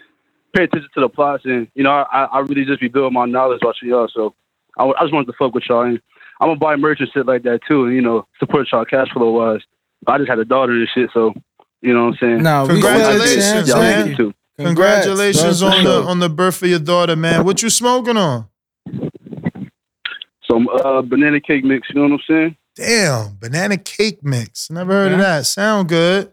[0.56, 3.26] pay attention to the plots, and you know, I, I really just be building my
[3.26, 4.08] knowledge watching y'all.
[4.12, 4.34] So
[4.78, 6.00] I, I just wanted to fuck with y'all, and
[6.40, 9.08] I'm gonna buy merch and shit like that too, and you know, support y'all cash
[9.12, 9.60] flow wise.
[10.06, 11.34] I just had a daughter and shit, so
[11.82, 12.42] you know what I'm saying?
[12.42, 13.94] No, we feel it, Congratulations, y'all man.
[13.94, 14.28] Thank make you.
[14.28, 14.34] it too.
[14.56, 15.68] Congrats, Congratulations bro.
[15.68, 17.44] on the on the birth of your daughter, man.
[17.44, 18.48] What you smoking on?
[20.50, 22.56] Some uh, banana cake mix, you know what I'm saying?
[22.76, 24.70] Damn, banana cake mix.
[24.70, 25.44] Never heard of that.
[25.46, 26.32] Sound good.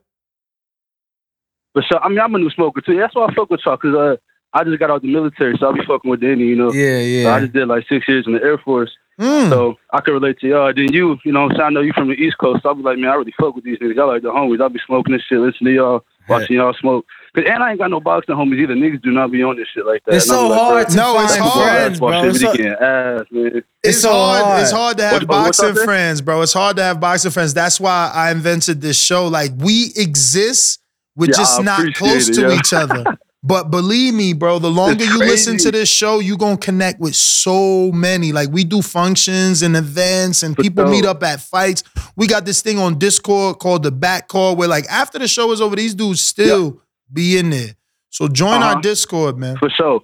[1.73, 2.97] But so I mean, I'm a new smoker too.
[2.97, 4.15] That's why I fuck with y'all, cause uh,
[4.53, 6.71] I just got out the military, so I'll be fucking with Danny, you know.
[6.71, 7.23] Yeah, yeah.
[7.23, 9.49] So I just did like six years in the Air Force, Mm.
[9.51, 10.73] so I can relate to y'all.
[10.73, 12.69] Then you, you know, what I'm saying I know you from the East Coast, so
[12.69, 13.93] I'll be like, man, I really fuck with these niggas.
[13.95, 14.59] Y'all like the homies.
[14.59, 17.05] I'll be smoking this shit, listening to y'all, watching y'all smoke.
[17.35, 18.73] Cause and I ain't got no boxing homies either.
[18.73, 20.15] Niggas do not be on this shit like that.
[20.15, 21.69] It's And I'm so like, hard to No, it's find hard.
[21.69, 22.23] friends, bro.
[22.23, 23.63] It's shit so- ass, man.
[23.83, 24.43] It's, so hard.
[24.45, 24.61] hard.
[24.63, 26.41] It's hard to have What- boxing friends, bro.
[26.41, 27.53] It's hard to have boxing friends.
[27.53, 29.27] That's why I invented this show.
[29.27, 30.79] Like we exist,
[31.15, 32.57] we're Yeah, just not close it, to yeah.
[32.59, 33.03] each other.
[33.45, 37.13] But believe me, bro, the longer you listen to this show, you gonna connect with
[37.13, 38.31] so many.
[38.31, 41.83] Like we do functions and events, and For people meet up at fights.
[42.15, 45.51] We got this thing on Discord called the Back Call, where like after the show
[45.51, 47.75] is over, these dudes still be in there.
[48.11, 48.79] So join our Uh-huh.
[48.81, 49.57] Discord, man.
[49.57, 49.99] For sure.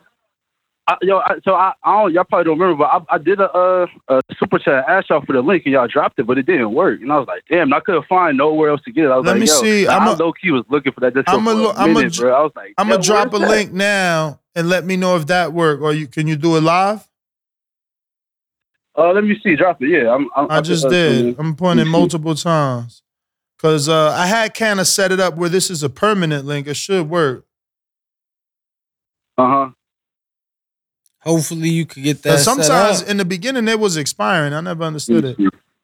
[0.90, 3.40] I, yo, I, so I, I don't, y'all probably don't remember, but I, I did
[3.40, 6.40] a, uh, a super chat ask y'all for the link and y'all dropped it, but
[6.40, 7.00] it didn't work.
[7.02, 9.12] And I was like, damn, I couldn't find nowhere else to get it.
[9.12, 9.88] I was Let like, me yo, see.
[9.88, 11.14] I'm I a- low key was looking for that.
[11.14, 12.34] Discord I'm a for lo- a I'm a minute, dr- bro.
[12.34, 13.50] I was like, I'm gonna drop a that?
[13.50, 15.84] link now and let me know if that worked.
[15.84, 17.08] Or you can you do it live?
[18.98, 19.56] Uh, let me see.
[19.56, 19.90] Drop it.
[19.90, 21.38] Yeah, I'm, I'm, I just uh, did.
[21.40, 21.92] I'm putting it Let me see.
[21.92, 23.04] multiple times.
[23.60, 26.66] Cause uh, I had kind of set it up where this is a permanent link.
[26.66, 27.46] It should work.
[29.38, 29.70] Uh huh.
[31.22, 32.40] Hopefully, you could get that.
[32.40, 34.54] Sometimes in the beginning it was expiring.
[34.54, 35.38] I never understood it.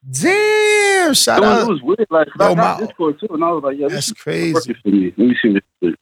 [0.10, 1.14] Damn!
[1.14, 1.62] Shout it was, out.
[1.62, 2.08] It was weird.
[2.10, 4.90] Like Yo, I got my, Discord too, and I was like, "Yeah, that's crazy." For
[4.90, 5.14] me.
[5.18, 5.96] Let me see this.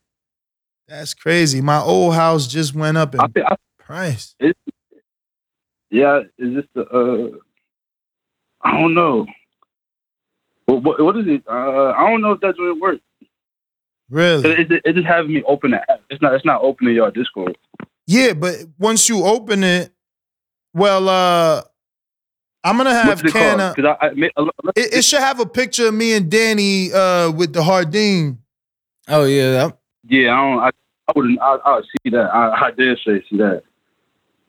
[0.88, 1.61] That's crazy.
[1.61, 4.36] My old house just went up in I, I, price.
[4.39, 4.57] It,
[5.89, 6.81] yeah, is this the?
[6.84, 7.38] uh
[8.63, 9.25] I don't know.
[10.65, 11.43] What, what, what is it?
[11.47, 12.99] Uh, I don't know if that's going to work.
[14.09, 14.49] Really?
[14.49, 16.01] It, it, it, just having me open the app.
[16.09, 16.34] It's not.
[16.34, 17.57] It's not opening your Discord.
[18.08, 19.91] Yeah, but once you open it,
[20.74, 21.64] well, uh
[22.64, 23.74] I'm gonna have Canna.
[23.78, 24.12] I, I,
[24.76, 28.39] it, it, should have a picture of me and Danny uh, with the Hardin.
[29.10, 29.70] Oh yeah,
[30.08, 30.34] yeah.
[30.34, 30.60] I don't.
[30.60, 30.72] I,
[31.10, 31.41] I wouldn't.
[31.41, 32.34] I, I would see that.
[32.34, 33.64] I, I did say see that.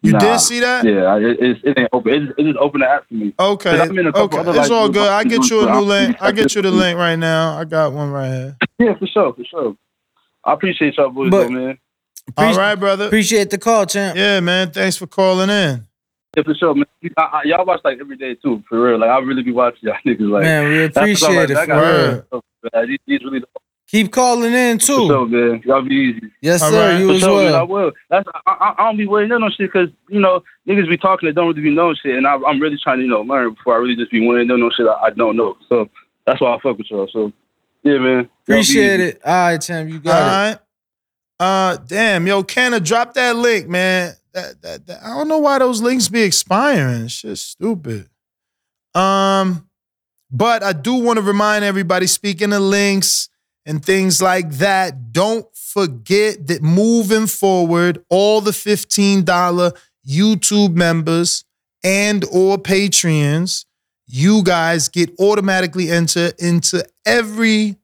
[0.03, 0.85] You nah, did see that?
[0.85, 2.13] Yeah, it, it, it ain't open.
[2.13, 3.35] It, it just opened the app for me.
[3.37, 5.09] Okay, okay, it's like, all good.
[5.09, 6.17] I get you a new link.
[6.21, 7.59] I get you the link right now.
[7.59, 8.57] I got one right here.
[8.79, 9.77] Yeah, for sure, for sure.
[10.45, 11.79] I appreciate y'all boys, but, though, man.
[12.37, 13.07] All right, brother.
[13.07, 14.17] Appreciate the call, champ.
[14.17, 14.71] Yeah, man.
[14.71, 15.87] Thanks for calling in.
[16.37, 16.87] Yeah, for sure, man.
[17.17, 18.99] I, I, y'all watch like every day too, for real.
[18.99, 20.29] Like I really be watching y'all niggas.
[20.29, 21.67] Like man, we appreciate it.
[21.67, 22.87] For real.
[22.87, 23.43] These, these really
[23.95, 24.97] Keep calling in too.
[24.97, 25.63] For sure, man.
[25.65, 26.33] Y'all be easy.
[26.41, 26.91] Yes, All sir.
[26.91, 26.99] Right.
[26.99, 27.45] You for as sure, well.
[27.45, 27.93] Man, I will.
[28.11, 31.29] That's I, I, I don't be worrying no shit because you know niggas be talking
[31.29, 33.55] that don't really be knowing shit, and I, am really trying to you know learn
[33.55, 35.57] before I really just be winning no shit I, I, don't know.
[35.69, 35.89] So
[36.27, 37.09] that's why I fuck with y'all.
[37.13, 37.33] So
[37.85, 38.29] yeah, man.
[38.43, 39.21] Appreciate it.
[39.25, 39.89] All right, Tim.
[39.89, 40.51] You got All it.
[40.51, 40.59] Right.
[41.39, 44.15] Uh, damn, yo, Canna, drop that link, man.
[44.33, 47.05] That, that, that, I don't know why those links be expiring.
[47.05, 48.09] It's just stupid.
[48.95, 49.69] Um,
[50.31, 53.29] but I do want to remind everybody, speaking of links
[53.67, 59.73] and things like that, don't forget that moving forward, all the $15
[60.07, 61.45] YouTube members
[61.83, 63.65] and or Patreons,
[64.07, 67.77] you guys get automatically enter into every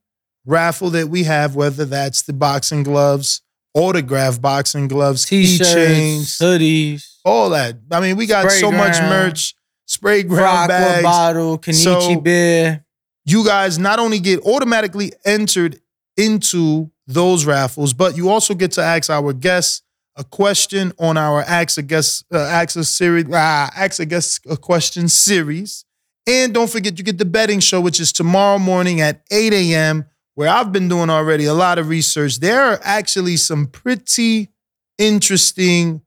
[0.51, 3.41] raffle that we have, whether that's the boxing gloves,
[3.73, 7.77] autograph boxing gloves, keychains, hoodies, all that.
[7.91, 9.55] I mean, we got so ground, much merch.
[9.89, 12.85] Sprayground bags, bottle, Kenichi so beer.
[13.25, 15.81] You guys not only get automatically entered
[16.17, 19.83] into those raffles, but you also get to ask our guests
[20.17, 24.47] a question on our Ask a Guest uh, Ask a series, ah, Ask a Guest
[24.49, 25.85] a question series.
[26.27, 30.05] And don't forget, you get the betting show, which is tomorrow morning at 8 a.m
[30.41, 34.49] where I've been doing already a lot of research, there are actually some pretty
[34.97, 36.01] interesting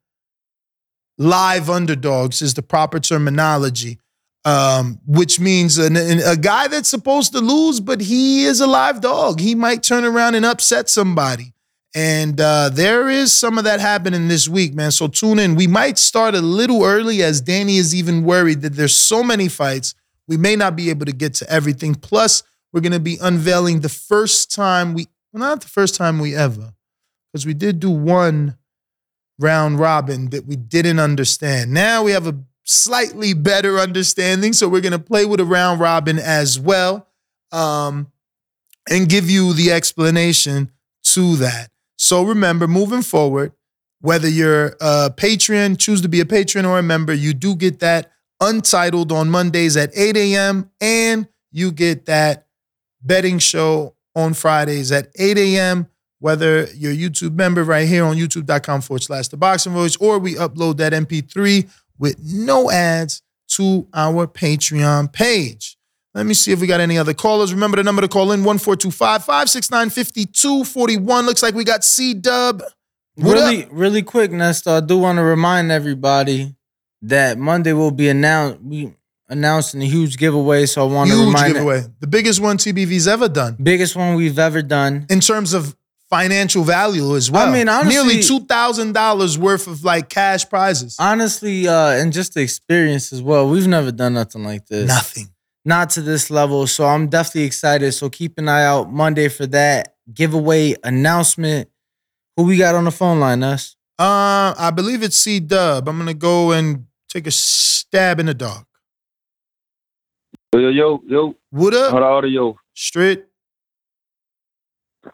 [1.19, 3.99] live underdogs, is the proper terminology.
[4.43, 8.65] Um, which means an, an, a guy that's supposed to lose, but he is a
[8.65, 9.39] live dog.
[9.39, 11.53] He might turn around and upset somebody.
[11.93, 14.89] And uh, there is some of that happening this week, man.
[14.89, 15.53] So tune in.
[15.53, 19.47] We might start a little early as Danny is even worried that there's so many
[19.47, 19.93] fights.
[20.27, 21.93] We may not be able to get to everything.
[21.93, 22.41] Plus,
[22.73, 26.35] we're going to be unveiling the first time we, well, not the first time we
[26.35, 26.73] ever,
[27.31, 28.57] because we did do one
[29.39, 31.71] round robin that we didn't understand.
[31.71, 35.79] Now we have a slightly better understanding, so we're going to play with a round
[35.79, 37.07] robin as well
[37.51, 38.11] um,
[38.89, 40.71] and give you the explanation
[41.03, 41.69] to that.
[41.97, 43.53] So remember, moving forward,
[44.01, 47.79] whether you're a patron, choose to be a patron or a member, you do get
[47.79, 48.11] that
[48.41, 50.69] untitled on Mondays at 8 a.m.
[50.81, 52.42] and you get that
[53.03, 55.87] betting show on Fridays at 8 a.m.
[56.19, 60.19] Whether you're a YouTube member right here on youtube.com forward slash the boxing voice, or
[60.19, 65.77] we upload that MP3 with no ads to our Patreon page.
[66.13, 67.53] Let me see if we got any other callers.
[67.53, 71.25] Remember the number to call in 1425 569 5241.
[71.25, 72.61] Looks like we got C Dub.
[73.17, 73.69] Really, up?
[73.71, 74.69] really quick, Nestor.
[74.69, 76.55] I do want to remind everybody
[77.01, 78.61] that Monday will be announced.
[78.61, 78.93] We
[79.33, 80.65] announcing a huge giveaway.
[80.65, 84.15] So I want to remind giveaway, it, the biggest one TBV's ever done, biggest one
[84.15, 85.75] we've ever done in terms of
[86.09, 87.49] financial value as well.
[87.49, 90.95] I mean, honestly, nearly two thousand dollars worth of like cash prizes.
[90.99, 93.49] Honestly, uh, and just the experience as well.
[93.49, 94.87] We've never done nothing like this.
[94.87, 95.29] Nothing.
[95.65, 96.67] Not to this level.
[96.67, 97.91] So I'm definitely excited.
[97.93, 101.69] So keep an eye out Monday for that giveaway announcement.
[102.37, 103.75] Who we got on the phone line, us?
[103.97, 105.87] Uh, I believe it's C Dub.
[105.87, 108.65] I'm gonna go and take a stab in the dark.
[110.53, 111.35] Yo, yo, yo.
[111.49, 111.91] What up?
[111.93, 112.55] How the audio?
[112.75, 113.25] Straight.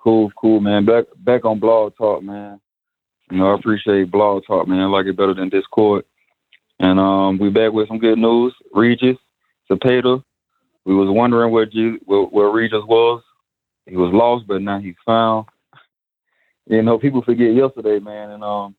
[0.03, 0.83] Cool, cool, man.
[0.83, 2.59] Back back on Blog Talk, man.
[3.31, 4.81] You know, I appreciate Blog Talk, man.
[4.81, 6.03] I like it better than Discord.
[6.81, 8.53] And um, we back with some good news.
[8.73, 9.15] Regis
[9.71, 10.21] Zepeda.
[10.83, 13.23] We was wondering where, G- where, where Regis was.
[13.85, 15.45] He was lost, but now he's found.
[16.65, 18.31] You know, people forget yesterday, man.
[18.31, 18.75] And um,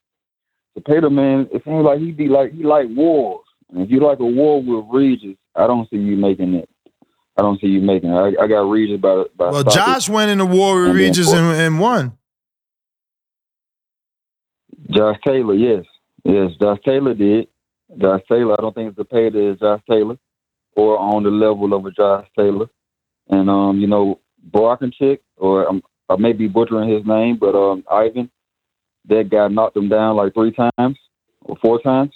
[0.79, 3.47] Zepeda, man, it seems like he be like he like wars.
[3.73, 6.69] And if you like a war with Regis, I don't see you making it.
[7.37, 8.15] I don't see you making it.
[8.15, 9.25] I, I got Regis by.
[9.37, 12.17] by well, Josh went in the war with Regis and, and won.
[14.91, 15.85] Josh Taylor, yes,
[16.25, 17.49] Yes, Josh Taylor did.
[17.99, 20.17] Josh Taylor, I don't think Zepeda is Josh Taylor
[20.77, 22.67] or on the level of a Josh Taylor.
[23.29, 24.21] And, um, you know,
[24.99, 28.31] Chick, or um, I may be butchering his name, but um, Ivan,
[29.09, 30.99] that guy knocked him down like three times
[31.43, 32.13] or four times.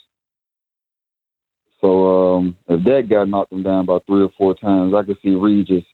[1.85, 5.19] So um, if that guy knocked him down about three or four times, I could
[5.23, 5.85] see Regis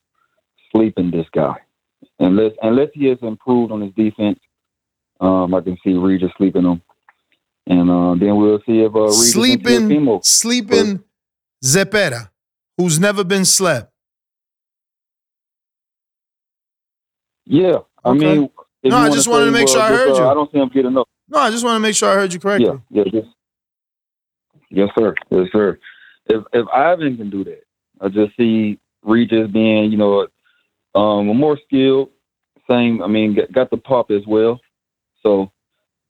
[0.70, 1.56] sleeping this guy.
[2.20, 4.38] Unless unless he has improved on his defense,
[5.20, 6.80] um, I can see Regis sleeping him.
[7.66, 11.02] And uh, then we'll see if uh, Regis sleeping sleeping
[11.64, 12.30] Zepeda,
[12.78, 13.92] who's never been slept.
[17.46, 18.18] Yeah, I okay.
[18.38, 18.50] mean,
[18.84, 20.24] no, I just wanted to make sure I heard you.
[20.24, 21.08] I don't see him get enough.
[21.28, 22.80] No, I just want to make sure I heard you correctly.
[22.90, 23.34] Yeah, yeah, just,
[24.70, 25.78] yes, sir, yes, sir.
[26.26, 27.62] If if Ivan can do that,
[28.00, 30.26] I just see Regis being, you know,
[30.94, 32.10] um, more skilled.
[32.70, 34.60] Same, I mean, got the pop as well.
[35.22, 35.50] So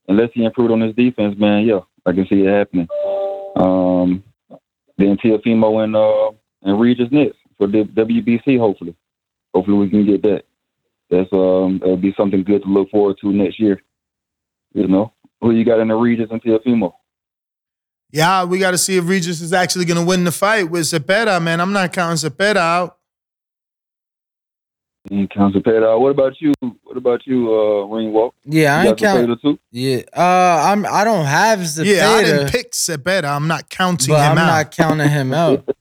[0.08, 2.88] unless he improved on his defense, man, yeah, I can see it happening.
[3.56, 4.22] Um,
[4.98, 6.32] then Teofimo and uh,
[6.62, 8.58] and Regis next for the WBC.
[8.58, 8.94] Hopefully,
[9.54, 10.44] hopefully we can get that.
[11.10, 13.80] That's um, that'll be something good to look forward to next year.
[14.74, 16.92] You know, who you got in the Regis and Teofimo?
[18.12, 20.82] Yeah, we got to see if Regis is actually going to win the fight with
[20.82, 21.60] Zepeda, man.
[21.60, 22.96] I'm not counting Zepeda out.
[25.08, 26.00] You count Zepeda out.
[26.00, 26.52] What about you?
[26.60, 28.34] What about you, uh, Ring Walk?
[28.44, 29.40] Yeah, I ain't count.
[29.40, 29.58] Too?
[29.70, 30.84] Yeah, uh, I'm.
[30.84, 31.96] I don't have Zepeda.
[31.96, 33.24] Yeah, I didn't pick Zepeda.
[33.24, 34.38] I'm not counting him I'm out.
[34.38, 35.64] I'm not counting him out.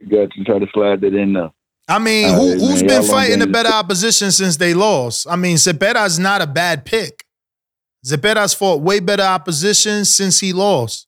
[0.00, 1.50] you got to try to slide that in there.
[1.88, 5.26] I mean, who, has been fighting a better opposition since they lost?
[5.28, 7.23] I mean, Zepeda's not a bad pick.
[8.04, 11.06] Zepeda's fought way better opposition since he lost.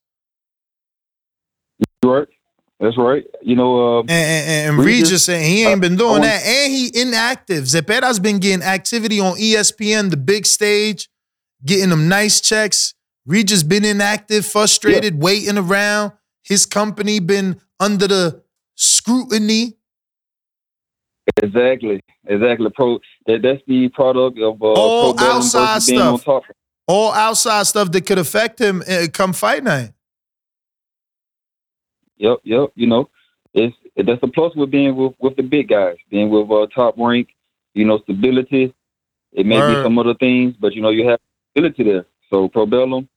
[2.03, 2.27] Right.
[2.79, 3.25] That's right.
[3.41, 6.91] You know, uh, and, and, and Regis, saying he ain't been doing that, and he
[6.93, 7.63] inactive.
[7.63, 11.09] Zepeda's been getting activity on ESPN, the big stage,
[11.65, 12.93] getting them nice checks.
[13.25, 15.19] Regis been inactive, frustrated, yeah.
[15.19, 16.13] waiting around.
[16.43, 18.43] His company been under the
[18.75, 19.77] scrutiny
[21.41, 22.69] Exactly, exactly.
[22.73, 26.23] Pro that, that's the product of uh, all outside stuff.
[26.87, 29.91] All outside stuff that could affect him uh, come fight night.
[32.17, 32.69] Yep, yep.
[32.75, 33.09] You know,
[33.53, 36.95] it's that's a plus with being with, with the big guys, being with uh, top
[36.97, 37.29] rank.
[37.73, 38.73] You know, stability.
[39.33, 39.75] It may Word.
[39.75, 41.19] be some other things, but you know, you have
[41.51, 42.05] stability there.
[42.29, 43.07] So Probellum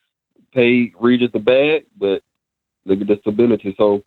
[0.53, 2.23] pay Regis the bag, but
[2.85, 3.75] look at the stability.
[3.77, 4.03] So,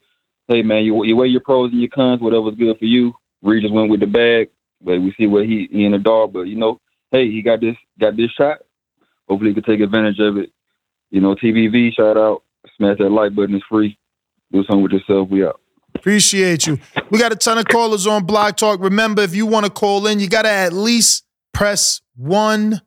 [0.47, 3.14] hey man, you you weigh your pros and your cons, whatever's good for you.
[3.41, 4.49] Regis went with the bag,
[4.82, 6.34] but we see what he, he in the dog.
[6.34, 6.80] But you know,
[7.11, 8.59] hey, he got this got this shot.
[9.28, 10.51] Hopefully, he can take advantage of it.
[11.09, 12.43] You know, TBV, shout out,
[12.78, 13.55] smash that like button.
[13.55, 13.97] It's free.
[14.51, 15.30] Do something with yourself.
[15.30, 15.59] We out.
[15.95, 16.80] Appreciate you.
[17.11, 18.80] We got a ton of callers on Blog Talk.
[18.82, 22.82] Remember, if you want to call in, you got to at least press one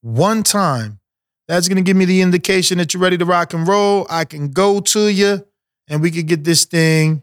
[0.00, 1.00] one time.
[1.48, 4.06] That's going to give me the indication that you're ready to rock and roll.
[4.10, 5.46] I can go to you
[5.88, 7.22] and we can get this thing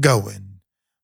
[0.00, 0.53] going.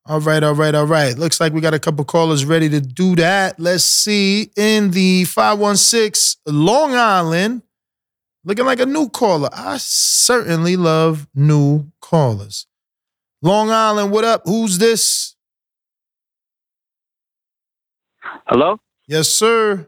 [0.06, 1.16] All right, all right, all right.
[1.16, 3.60] Looks like we got a couple callers ready to do that.
[3.60, 4.50] Let's see.
[4.56, 7.62] In the 516 Long Island,
[8.44, 9.50] looking like a new caller.
[9.52, 12.66] I certainly love new callers.
[13.42, 14.42] Long Island, what up?
[14.46, 15.36] Who's this?
[18.46, 18.80] Hello?
[19.06, 19.86] Yes, sir.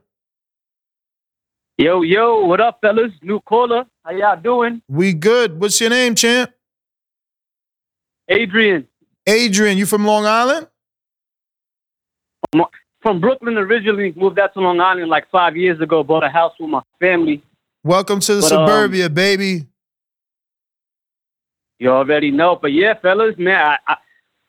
[1.79, 3.13] Yo, yo, what up, fellas?
[3.23, 3.87] New caller.
[4.05, 4.83] How y'all doing?
[4.89, 5.59] We good.
[5.61, 6.53] What's your name, champ?
[8.29, 8.87] Adrian.
[9.27, 10.67] Adrian, you from Long Island?
[13.03, 16.05] From Brooklyn originally, moved out to Long Island like five years ago.
[16.05, 17.43] Bought a house with my family.
[17.85, 19.67] Welcome to the but, suburbia, um, baby.
[21.81, 23.97] You already know, but yeah, fellas, man, I, I,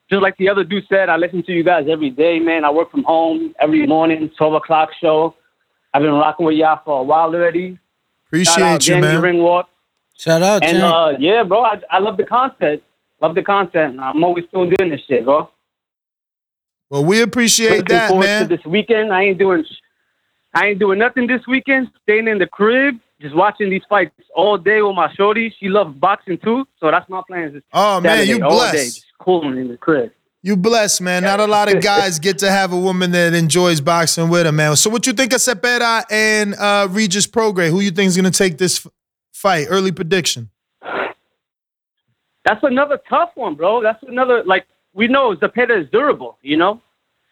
[0.07, 2.63] just like the other dude said, I listen to you guys every day, man.
[2.63, 5.35] I work from home every morning, twelve o'clock show.
[5.93, 7.79] I've been rocking with y'all for a while already.
[8.27, 9.21] Appreciate you, Danny man.
[9.21, 9.65] Ringwalk.
[10.15, 12.83] Shout out, and uh, yeah, bro, I, I love the content.
[13.23, 14.01] Love the content.
[14.01, 15.49] I'm always still doing this shit, bro.
[16.89, 18.49] Well, we appreciate Looking that, man.
[18.49, 19.63] To this weekend, I ain't doing,
[20.53, 21.87] I ain't doing nothing this weekend.
[22.01, 25.55] Staying in the crib, just watching these fights all day with my shorty.
[25.57, 27.63] She loves boxing too, so that's my plans.
[27.71, 28.73] Oh man, you blessed.
[28.73, 30.11] Day, just cooling in the crib.
[30.41, 31.23] You blessed, man.
[31.23, 34.57] Not a lot of guys get to have a woman that enjoys boxing with them,
[34.57, 34.75] man.
[34.75, 37.69] So, what you think of Zepeda and uh, Regis Prograis?
[37.69, 38.85] Who you think is going to take this
[39.31, 39.67] fight?
[39.69, 40.49] Early prediction
[42.43, 43.81] that's another tough one, bro.
[43.81, 46.37] That's another like we know Zepeda is durable.
[46.41, 46.81] You know,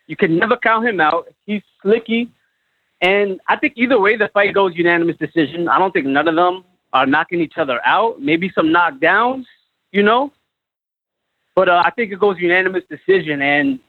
[0.07, 1.27] you can never count him out.
[1.45, 2.29] He's slicky,
[3.01, 5.67] and I think either way the fight goes unanimous decision.
[5.67, 8.21] I don't think none of them are knocking each other out.
[8.21, 9.45] Maybe some knockdowns,
[9.91, 10.31] you know,
[11.55, 13.79] but uh, I think it goes unanimous decision, and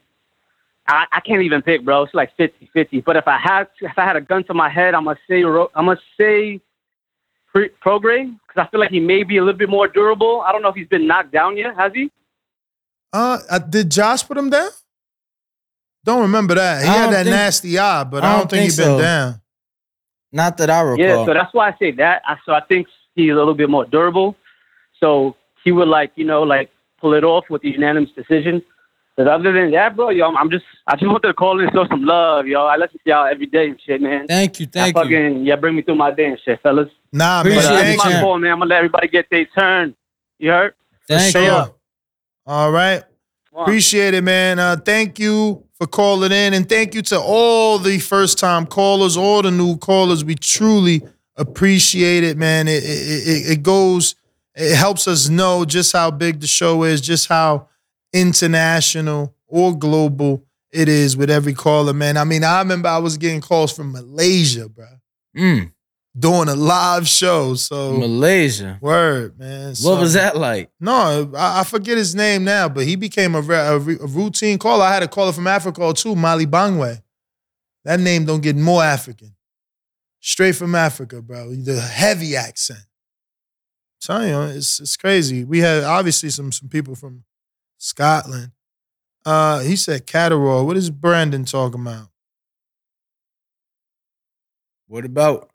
[0.87, 2.03] I, I can't even pick, bro.
[2.03, 3.03] It's like 50-50.
[3.05, 5.43] But if I had if I had a gun to my head, I'm gonna say
[5.43, 6.59] I'm gonna say
[7.55, 10.41] Prograis because I feel like he may be a little bit more durable.
[10.41, 11.75] I don't know if he's been knocked down yet.
[11.75, 12.11] Has he?
[13.11, 14.69] Uh, uh did Josh put him down?
[16.03, 16.81] Don't remember that.
[16.81, 18.99] He had that think, nasty eye, but I don't, I don't think, think he's been
[18.99, 19.41] down.
[20.31, 21.05] Not that I recall.
[21.05, 22.23] Yeah, so that's why I say that.
[22.27, 24.35] I, so I think he's a little bit more durable.
[24.99, 28.61] So he would like, you know, like pull it off with the unanimous decision.
[29.15, 31.85] But other than that, bro, yo, I'm just, I just wanted to call and show
[31.87, 32.65] some love, yo.
[32.65, 34.25] I listen to y'all every day and shit, man.
[34.27, 35.43] Thank you, thank I fucking, you.
[35.43, 36.89] Yeah, bring me through my day and shit, fellas.
[37.13, 37.55] Nah, man.
[37.55, 38.51] But, uh, it's my call, man.
[38.51, 39.95] I'm gonna let everybody get their turn.
[40.39, 40.73] You heard?
[41.07, 41.75] Thank For sure.
[42.45, 43.03] All right.
[43.55, 44.57] Appreciate it, man.
[44.57, 49.15] Uh, thank you for calling in, and thank you to all the first time callers,
[49.15, 50.25] all the new callers.
[50.25, 51.03] We truly
[51.37, 52.67] appreciate it, man.
[52.67, 54.15] It, it, it, it goes,
[54.55, 57.67] it helps us know just how big the show is, just how
[58.11, 62.17] international or global it is with every caller, man.
[62.17, 64.87] I mean, I remember I was getting calls from Malaysia, bro.
[65.37, 65.71] Mm.
[66.17, 67.55] Doing a live show.
[67.55, 68.77] So Malaysia.
[68.81, 69.73] Word, man.
[69.81, 70.69] What was that like?
[70.79, 74.83] No, I, I, forget his name now, but he became a, a, a, routine caller.
[74.83, 77.01] I had a caller from Africa too, Mali Bangwe.
[77.83, 79.35] That name don't get more African.
[80.19, 81.53] Straight from Africa, bro.
[81.55, 82.85] The heavy accent.
[83.99, 85.43] Telling you, it's it's crazy.
[85.43, 87.23] We had obviously some some people from
[87.77, 88.51] Scotland.
[89.25, 90.65] Uh, he said Catterall.
[90.65, 92.09] What is Brandon talking about?
[94.87, 95.49] What about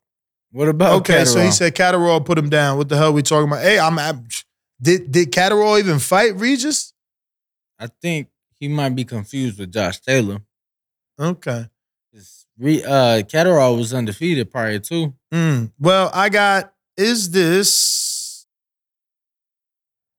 [0.50, 2.78] what about Okay, so he said Catterall put him down.
[2.78, 3.62] What the hell are we talking about?
[3.62, 4.26] Hey, I'm, I'm
[4.80, 6.92] did did Catterall even fight Regis?
[7.78, 8.28] I think
[8.58, 10.40] he might be confused with Josh Taylor.
[11.18, 11.66] Okay.
[12.58, 15.14] Re, uh Catterall was undefeated prior to.
[15.32, 15.72] Mm.
[15.78, 18.46] Well, I got is this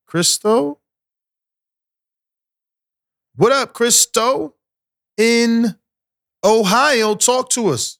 [0.07, 0.79] Christo?
[3.35, 4.55] What up, Christo?
[5.17, 5.75] In
[6.43, 7.98] Ohio, talk to us.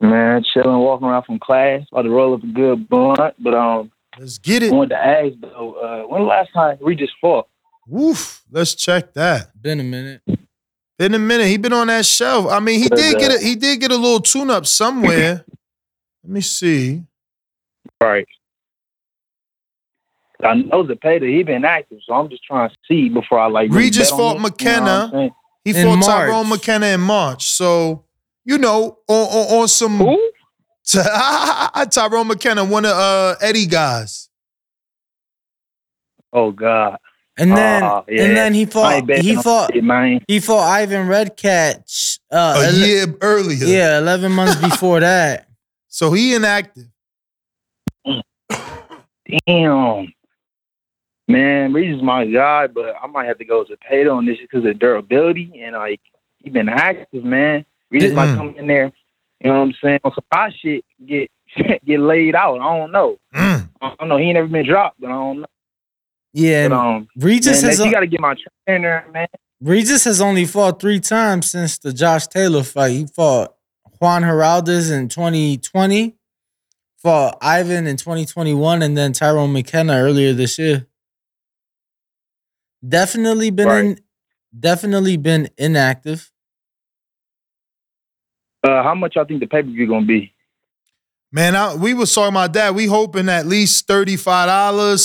[0.00, 3.90] Man, chilling, walking around from class, about to roll up a good blunt, but um,
[4.18, 4.72] let's get it.
[4.72, 7.48] I wanted to ask though, uh, when the last time we just fought?
[7.86, 9.60] Woof, let's check that.
[9.60, 10.22] Been a minute.
[10.98, 11.46] Been a minute.
[11.46, 12.46] He been on that shelf.
[12.50, 15.44] I mean, he did get a, he did get a little tune up somewhere.
[16.22, 17.04] Let me see.
[18.00, 18.26] Right.
[20.42, 23.46] I know the Zepeda, he been active, so I'm just trying to see before I
[23.46, 23.70] like.
[23.70, 25.10] Regis fought McKenna.
[25.12, 26.06] You know he in fought March.
[26.06, 27.44] Tyrone McKenna in March.
[27.44, 28.03] So
[28.44, 29.98] you know, on, on, on some.
[29.98, 30.30] Who?
[31.90, 34.28] Tyrone McKenna, one of uh, Eddie guys.
[36.32, 36.98] Oh God.
[37.36, 38.24] And then, uh, yeah.
[38.24, 39.10] and then he fought.
[39.10, 39.74] He fought.
[39.74, 43.66] It, he fought Ivan Redkach uh, a ele- year earlier.
[43.66, 45.48] Yeah, eleven months before that.
[45.88, 46.86] So he inactive.
[49.46, 50.12] Damn.
[51.26, 54.38] Man, Reese is my guy, but I might have to go to Pato on this
[54.38, 56.00] because of durability and like
[56.38, 57.64] he been active, man.
[58.02, 58.14] Mm.
[58.14, 58.92] might come in there,
[59.40, 60.00] you know what I'm saying?
[60.04, 61.30] Some hot shit, get
[61.84, 62.60] get laid out.
[62.60, 63.18] I don't know.
[63.34, 63.68] Mm.
[63.80, 64.16] I don't know.
[64.16, 65.46] He ain't never been dropped, but I don't know.
[66.32, 67.84] Yeah, but, um, Regis man, has.
[67.84, 68.34] You got to get my
[68.66, 69.28] trainer, man.
[69.60, 72.90] Regis has only fought three times since the Josh Taylor fight.
[72.90, 73.54] He fought
[74.00, 76.16] Juan Heraldez in 2020,
[76.98, 80.86] fought Ivan in 2021, and then Tyrone McKenna earlier this year.
[82.86, 83.84] Definitely been right.
[83.84, 84.00] in,
[84.58, 86.30] definitely been inactive.
[88.64, 90.32] Uh, how much I think the pay per view gonna be?
[91.30, 92.74] Man, I, we was talking about that.
[92.74, 94.16] We hoping at least $35,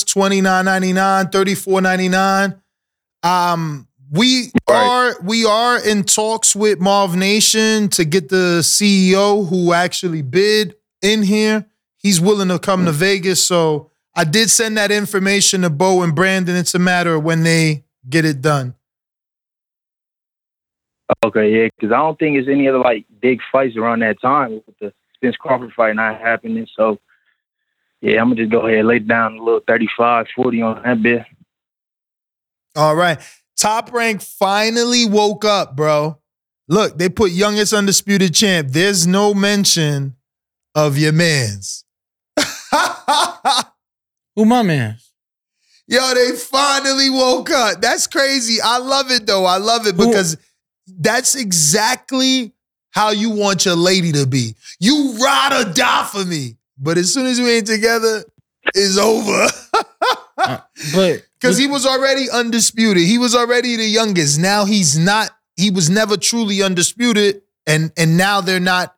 [0.06, 3.28] $29.99, $34.99.
[3.28, 5.16] Um, we right.
[5.16, 10.76] are we are in talks with Marv Nation to get the CEO who actually bid
[11.02, 11.66] in here.
[11.98, 13.44] He's willing to come to Vegas.
[13.44, 16.56] So I did send that information to Bo and Brandon.
[16.56, 18.76] It's a matter of when they get it done.
[21.26, 24.62] Okay, yeah, because I don't think there's any other like big fights around that time
[24.66, 26.68] with the Spence Crawford fight not happening.
[26.76, 27.00] So
[28.02, 31.02] yeah, I'm gonna just go ahead and lay down a little 35, 40 on that
[31.02, 31.26] bit.
[32.76, 33.20] All right.
[33.58, 36.18] Top rank finally woke up, bro.
[36.70, 38.70] Look, they put youngest undisputed champ.
[38.70, 40.16] There's no mention
[40.76, 41.84] of your man's.
[44.36, 45.12] Who my man's?
[45.88, 47.82] Yo, they finally woke up.
[47.82, 48.62] That's crazy.
[48.64, 49.46] I love it though.
[49.46, 50.42] I love it because Who?
[50.98, 52.54] That's exactly
[52.92, 54.56] how you want your lady to be.
[54.80, 56.58] You ride or die for me.
[56.78, 58.24] But as soon as we ain't together,
[58.74, 59.48] it's over.
[60.38, 60.58] uh,
[60.94, 63.04] but because he was already undisputed.
[63.04, 64.40] He was already the youngest.
[64.40, 67.42] Now he's not, he was never truly undisputed.
[67.68, 68.96] And and now they're not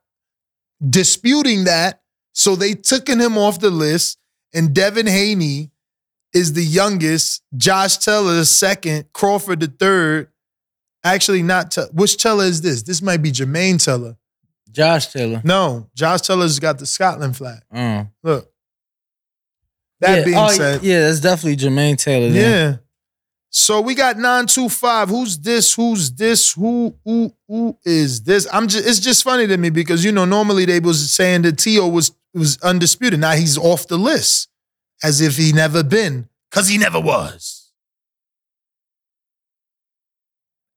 [0.87, 2.01] disputing that.
[2.33, 4.17] So they taken him off the list.
[4.53, 5.71] And Devin Haney
[6.33, 10.30] is the youngest, Josh Taylor the second, Crawford the third.
[11.03, 12.83] Actually, not which Teller is this?
[12.83, 14.17] This might be Jermaine Taylor.
[14.71, 15.41] Josh Taylor.
[15.43, 17.61] No, Josh Taylor's got the Scotland flag.
[17.73, 18.07] Oh.
[18.23, 18.51] Look.
[19.99, 20.25] That yeah.
[20.25, 22.27] being oh, said, yeah, that's definitely Jermaine Taylor.
[22.27, 22.41] yeah.
[22.41, 22.79] then.
[23.53, 25.09] So we got 925.
[25.09, 25.73] Who's this?
[25.73, 26.53] Who's this?
[26.53, 28.47] Who who who is this?
[28.51, 31.57] I'm just it's just funny to me because you know normally they was saying that
[31.57, 33.19] Tio was was undisputed.
[33.19, 34.47] Now he's off the list
[35.03, 37.60] as if he never been, because he never was.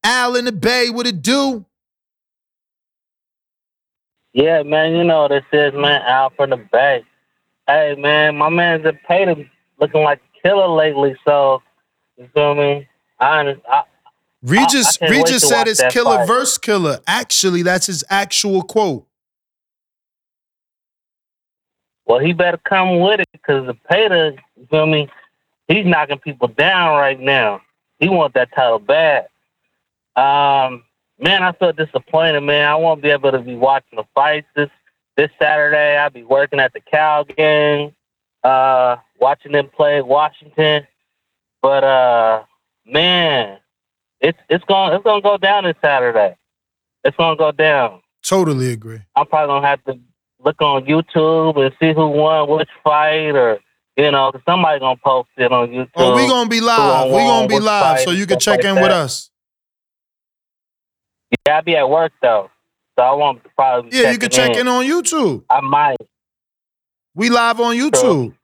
[0.05, 1.65] Al in the Bay, what it do?
[4.33, 6.01] Yeah, man, you know what this is, man.
[6.03, 7.03] Al from the Bay.
[7.67, 9.35] Hey, man, my man's the Pater
[9.79, 11.63] looking like a killer lately, so
[12.17, 12.87] you feel me?
[13.19, 13.83] I, under- I
[14.43, 16.27] Regis I can't Regis said it's killer fight.
[16.27, 16.99] verse killer.
[17.07, 19.07] Actually, that's his actual quote.
[22.05, 25.09] Well, he better come with it because the Pater, you feel me?
[25.67, 27.61] He's knocking people down right now.
[27.99, 29.29] He want that title bad.
[30.15, 30.83] Um,
[31.19, 32.67] man, I feel disappointed, man.
[32.67, 34.69] I won't be able to be watching the fights this
[35.17, 35.97] this Saturday.
[35.97, 37.93] I'll be working at the Cal game,
[38.43, 40.87] uh, watching them play Washington.
[41.61, 42.43] But uh,
[42.85, 43.57] man,
[44.21, 46.35] it's it's going it's gonna go down this Saturday.
[47.03, 48.01] It's gonna go down.
[48.23, 49.01] Totally agree.
[49.15, 49.99] I'm probably gonna have to
[50.43, 53.59] look on YouTube and see who won which fight, or
[53.97, 55.89] you know, somebody gonna post it on YouTube.
[55.95, 57.11] Oh, we gonna be live.
[57.11, 59.29] We gonna be live, so you can check like in with us.
[61.45, 62.49] Yeah, I'll be at work though,
[62.97, 63.97] so I won't probably.
[63.97, 65.43] Yeah, you can check checking in on YouTube.
[65.49, 65.97] I might.
[67.13, 68.35] We live on YouTube.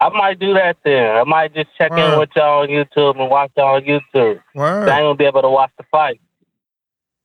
[0.00, 1.16] I might do that then.
[1.16, 2.14] I might just check Word.
[2.14, 4.42] in with y'all on YouTube and watch y'all on YouTube.
[4.54, 4.88] Word.
[4.88, 6.20] I ain't gonna be able to watch the fight.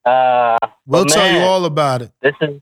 [0.06, 2.12] Uh, We'll tell you all about it.
[2.22, 2.62] This is,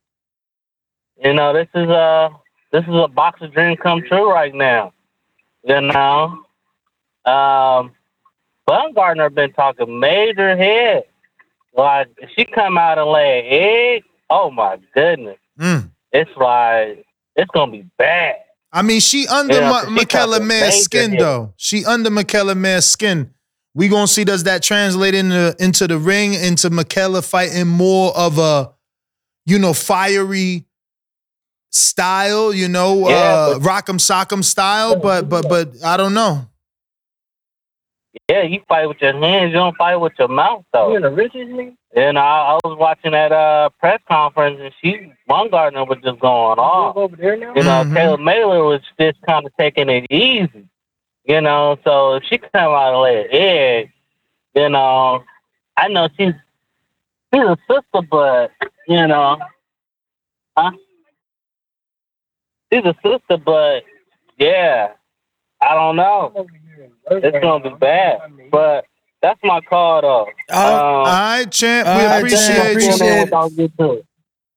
[1.24, 2.30] you know, this is a
[2.72, 4.94] this is a boxer dream come true right now.
[5.64, 6.44] You know,
[7.26, 7.92] um,
[8.68, 11.04] Baumgardner been talking major head.
[11.78, 13.46] Like she come out and lay an
[13.98, 15.90] egg, oh my goodness, Mm.
[16.12, 17.06] it's like
[17.36, 18.36] it's gonna be bad.
[18.72, 21.54] I mean, she under Yeah, Ma- Mikaela talking skin, though.
[21.58, 23.32] She under Mikaela Mayer's skin.
[23.74, 28.38] We gonna see does that translate into into the ring into Mikaela fighting more of
[28.38, 28.72] a,
[29.46, 30.66] you know, fiery
[31.72, 34.96] style, you know, Yeah, uh, rock'em sock'em style.
[34.98, 36.48] But but but I don't know.
[38.30, 40.90] Yeah, you fight with your hands, you don't fight with your mouth though.
[40.90, 41.48] You in the riches
[41.96, 46.58] And I, I was watching that uh press conference and she Baumgardner was just going
[46.58, 46.98] off.
[46.98, 47.54] over there now?
[47.56, 47.94] You know, Mhm.
[47.96, 50.68] Taylor Mayer was just kind of taking it easy.
[51.26, 53.92] You know, so if she come out and lay an egg,
[54.56, 55.24] you know,
[55.78, 56.34] I know she's
[57.34, 58.52] she's a sister, but
[58.88, 59.38] you know,
[60.58, 60.72] huh?
[62.74, 63.84] She's a sister, but
[64.38, 64.94] yeah,
[65.62, 66.48] I don't know.
[67.12, 68.20] It's gonna be bad,
[68.52, 68.86] but
[69.22, 70.28] that's my call though.
[70.52, 71.88] Oh, All Um, right, champ.
[71.88, 72.72] we right, appreciate champ, you.
[72.72, 73.34] appreciate it.
[73.34, 74.06] I'll get to it.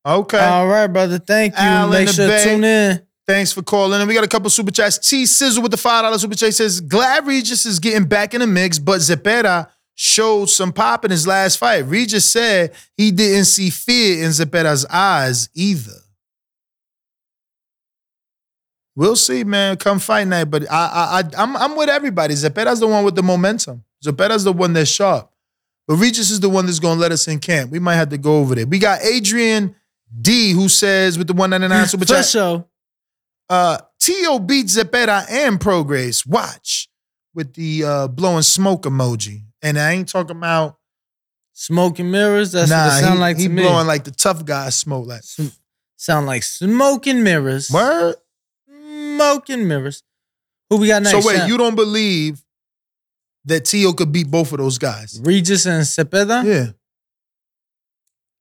[0.06, 0.38] Okay.
[0.38, 1.18] All right, brother.
[1.18, 1.60] Thank you.
[1.60, 3.02] Al Make sure to tune in.
[3.26, 4.00] Thanks for calling.
[4.00, 4.96] And we got a couple super chats.
[4.96, 8.46] T Sizzle with the $5 super chat says, Glad Regis is getting back in the
[8.46, 11.84] mix, but Zepeda showed some pop in his last fight.
[11.84, 15.92] Regis said he didn't see fear in Zepeda's eyes either.
[18.98, 19.76] We'll see, man.
[19.76, 20.46] Come fight night.
[20.46, 22.34] But I, I, I I'm, I'm with everybody.
[22.34, 23.84] Zepeda's the one with the momentum.
[24.04, 25.30] Zepeda's the one that's sharp.
[25.86, 27.70] But Regis is the one that's gonna let us in camp.
[27.70, 28.66] We might have to go over there.
[28.66, 29.76] We got Adrian
[30.20, 32.24] D who says with the 199 super chat.
[32.24, 32.66] sure.
[33.48, 34.40] Uh, T.O.
[34.40, 36.26] beat Zepeda and Prograis.
[36.26, 36.88] Watch
[37.34, 39.44] with the uh, blowing smoke emoji.
[39.62, 40.76] And I ain't talking about
[41.52, 42.50] smoking mirrors.
[42.50, 42.86] That's nah.
[42.86, 43.62] what it sound he, like he to me.
[43.62, 45.06] blowing like the tough guy smoke.
[45.06, 45.22] Like
[45.96, 47.70] sound like smoking mirrors.
[47.70, 48.16] word.
[49.18, 50.02] Smoke and mirrors.
[50.70, 51.22] Who we got next?
[51.24, 52.40] so wait, you don't believe
[53.46, 55.20] that Tio could beat both of those guys?
[55.24, 56.44] Regis and Zepeda.
[56.44, 56.72] Yeah.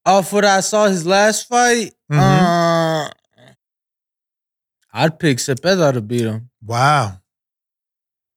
[0.06, 2.18] Off what I saw his last fight, Mhm.
[2.18, 3.10] uh,
[4.92, 6.50] I'd pick Zepeda to beat him.
[6.64, 7.20] Wow.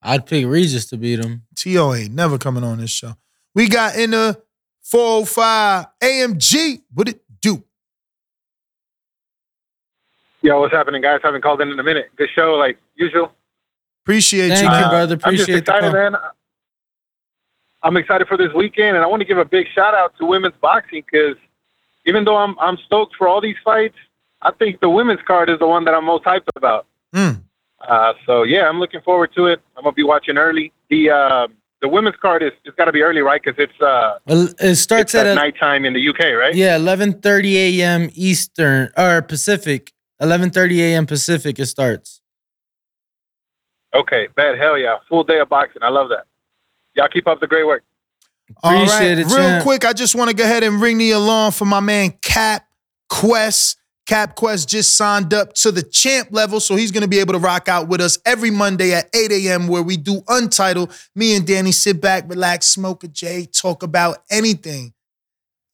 [0.01, 1.43] I'd pick Regis to beat him.
[1.55, 1.93] T.O.
[1.93, 3.15] ain't never coming on this show.
[3.53, 4.41] We got in the
[4.81, 6.81] 405 AMG.
[6.93, 7.63] What it do?
[10.41, 11.19] Yo, what's happening, guys?
[11.23, 12.09] Haven't called in in a minute.
[12.15, 13.31] Good show, like usual.
[14.03, 14.89] Appreciate Thank you, you, man.
[14.89, 15.13] brother.
[15.23, 16.15] I'm just Appreciate the excited, man.
[17.83, 20.25] I'm excited for this weekend, and I want to give a big shout out to
[20.25, 21.35] women's boxing because
[22.05, 23.95] even though I'm I'm stoked for all these fights,
[24.41, 26.87] I think the women's card is the one that I'm most hyped about.
[27.15, 27.43] Mm.
[27.87, 29.61] Uh, so yeah, I'm looking forward to it.
[29.77, 30.71] I'm gonna be watching early.
[30.89, 31.47] The uh,
[31.81, 33.41] the women's card is it's got to be early, right?
[33.43, 36.53] Because it's uh It starts it's at at a, nighttime in the UK, right?
[36.55, 38.09] yeah, eleven thirty a.m.
[38.13, 39.91] Eastern or Pacific.
[40.21, 41.05] Eleven thirty a.m.
[41.07, 41.59] Pacific.
[41.59, 42.21] It starts.
[43.93, 45.83] Okay, bad hell yeah, full day of boxing.
[45.83, 46.25] I love that.
[46.95, 47.83] Y'all keep up the great work.
[48.63, 49.63] All Appreciate right, it, real champ.
[49.63, 52.67] quick, I just want to go ahead and ring the alarm for my man Cap
[53.09, 53.77] Quest.
[54.05, 57.33] Cap Quest just signed up to the champ level, so he's going to be able
[57.33, 59.67] to rock out with us every Monday at 8 a.m.
[59.67, 60.91] where we do Untitled.
[61.15, 64.93] Me and Danny sit back, relax, smoke a J, talk about anything,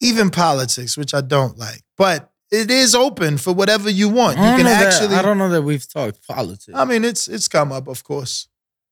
[0.01, 1.81] even politics, which I don't like.
[1.97, 4.37] But it is open for whatever you want.
[4.37, 5.15] You can know that- actually.
[5.15, 6.69] I don't know that we've talked politics.
[6.73, 8.47] I mean, it's it's come up, of course,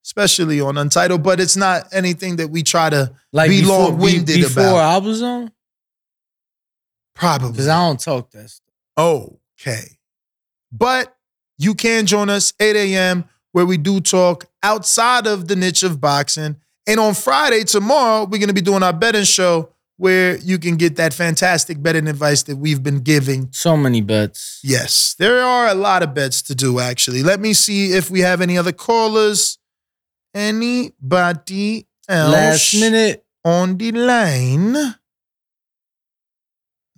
[0.06, 4.36] especially on Untitled, but it's not anything that we try to like be long winded
[4.36, 4.64] be- before.
[4.80, 5.52] I was on,
[7.14, 7.52] Probably.
[7.52, 8.74] because I don't talk that stuff.
[8.98, 9.84] Okay.
[10.72, 11.16] But
[11.58, 13.26] you can join us 8 a.m.
[13.54, 16.58] where we do talk outside of the niche of boxing.
[16.88, 20.76] And on Friday, tomorrow, we're going to be doing our betting show where you can
[20.76, 23.50] get that fantastic betting advice that we've been giving.
[23.52, 24.60] So many bets.
[24.64, 27.24] Yes, there are a lot of bets to do, actually.
[27.24, 29.58] Let me see if we have any other callers.
[30.34, 32.34] Anybody else?
[32.34, 33.26] Last minute.
[33.46, 34.96] on the line.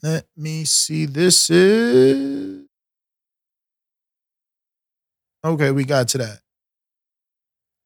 [0.02, 1.06] Let me see.
[1.06, 2.66] This is.
[5.44, 6.40] Okay, we got to that.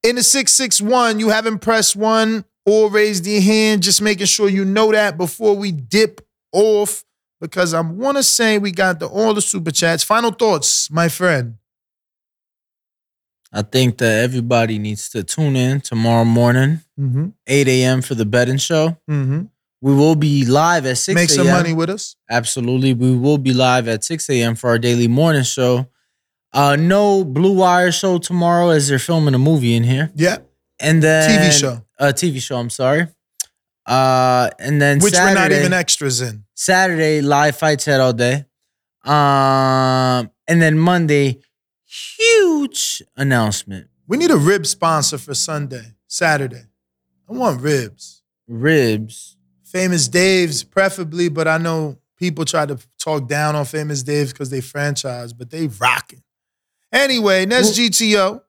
[0.04, 3.84] In the 661, you haven't pressed one or raised your hand.
[3.84, 7.04] Just making sure you know that before we dip off,
[7.40, 10.04] because I want to say we got the all the super chats.
[10.04, 11.56] Final thoughts, my friend.
[13.54, 17.30] I think that everybody needs to tune in tomorrow morning, Mm-hmm.
[17.48, 18.02] 8 a.m.
[18.04, 18.96] for the betting show.
[19.10, 19.42] Mm-hmm.
[19.82, 22.16] We will be live at 6 Make some money with us.
[22.30, 22.94] Absolutely.
[22.94, 24.54] We will be live at 6 a.m.
[24.56, 25.88] for our daily morning show.
[26.54, 30.12] Uh, no Blue Wire show tomorrow as they're filming a movie in here.
[30.16, 30.38] Yeah.
[30.82, 31.82] And then TV show.
[32.00, 33.08] A TV show, I'm sorry.
[33.86, 36.44] Uh and then Which Saturday, we're not even extras in.
[36.54, 38.46] Saturday, live fights head all day.
[39.04, 41.42] Um, and then Monday,
[41.86, 43.88] huge announcement.
[44.08, 46.66] We need a rib sponsor for Sunday, Saturday.
[47.30, 48.22] I want ribs.
[48.48, 49.38] Ribs.
[49.64, 54.50] Famous Dave's, preferably, but I know people try to talk down on Famous Dave's because
[54.50, 56.22] they franchise, but they rocking.
[56.92, 58.42] Anyway, next GTO,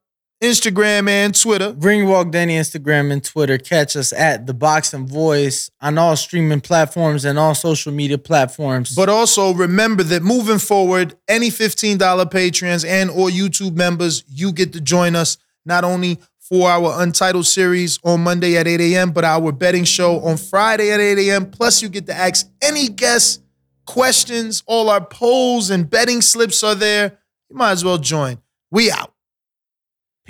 [0.42, 1.72] Instagram and Twitter.
[1.78, 3.58] Ring Walk Danny Instagram and Twitter.
[3.58, 8.92] Catch us at the Boxing Voice on all streaming platforms and all social media platforms.
[8.92, 14.72] But also remember that moving forward, any $15 Patreons and or YouTube members, you get
[14.72, 19.24] to join us not only for our Untitled series on Monday at 8 a.m., but
[19.24, 21.50] our betting show on Friday at 8 a.m.
[21.52, 23.42] Plus, you get to ask any guest
[23.86, 24.64] questions.
[24.66, 27.16] All our polls and betting slips are there.
[27.48, 28.38] You might as well join.
[28.72, 29.14] We out.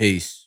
[0.03, 0.42] É isso.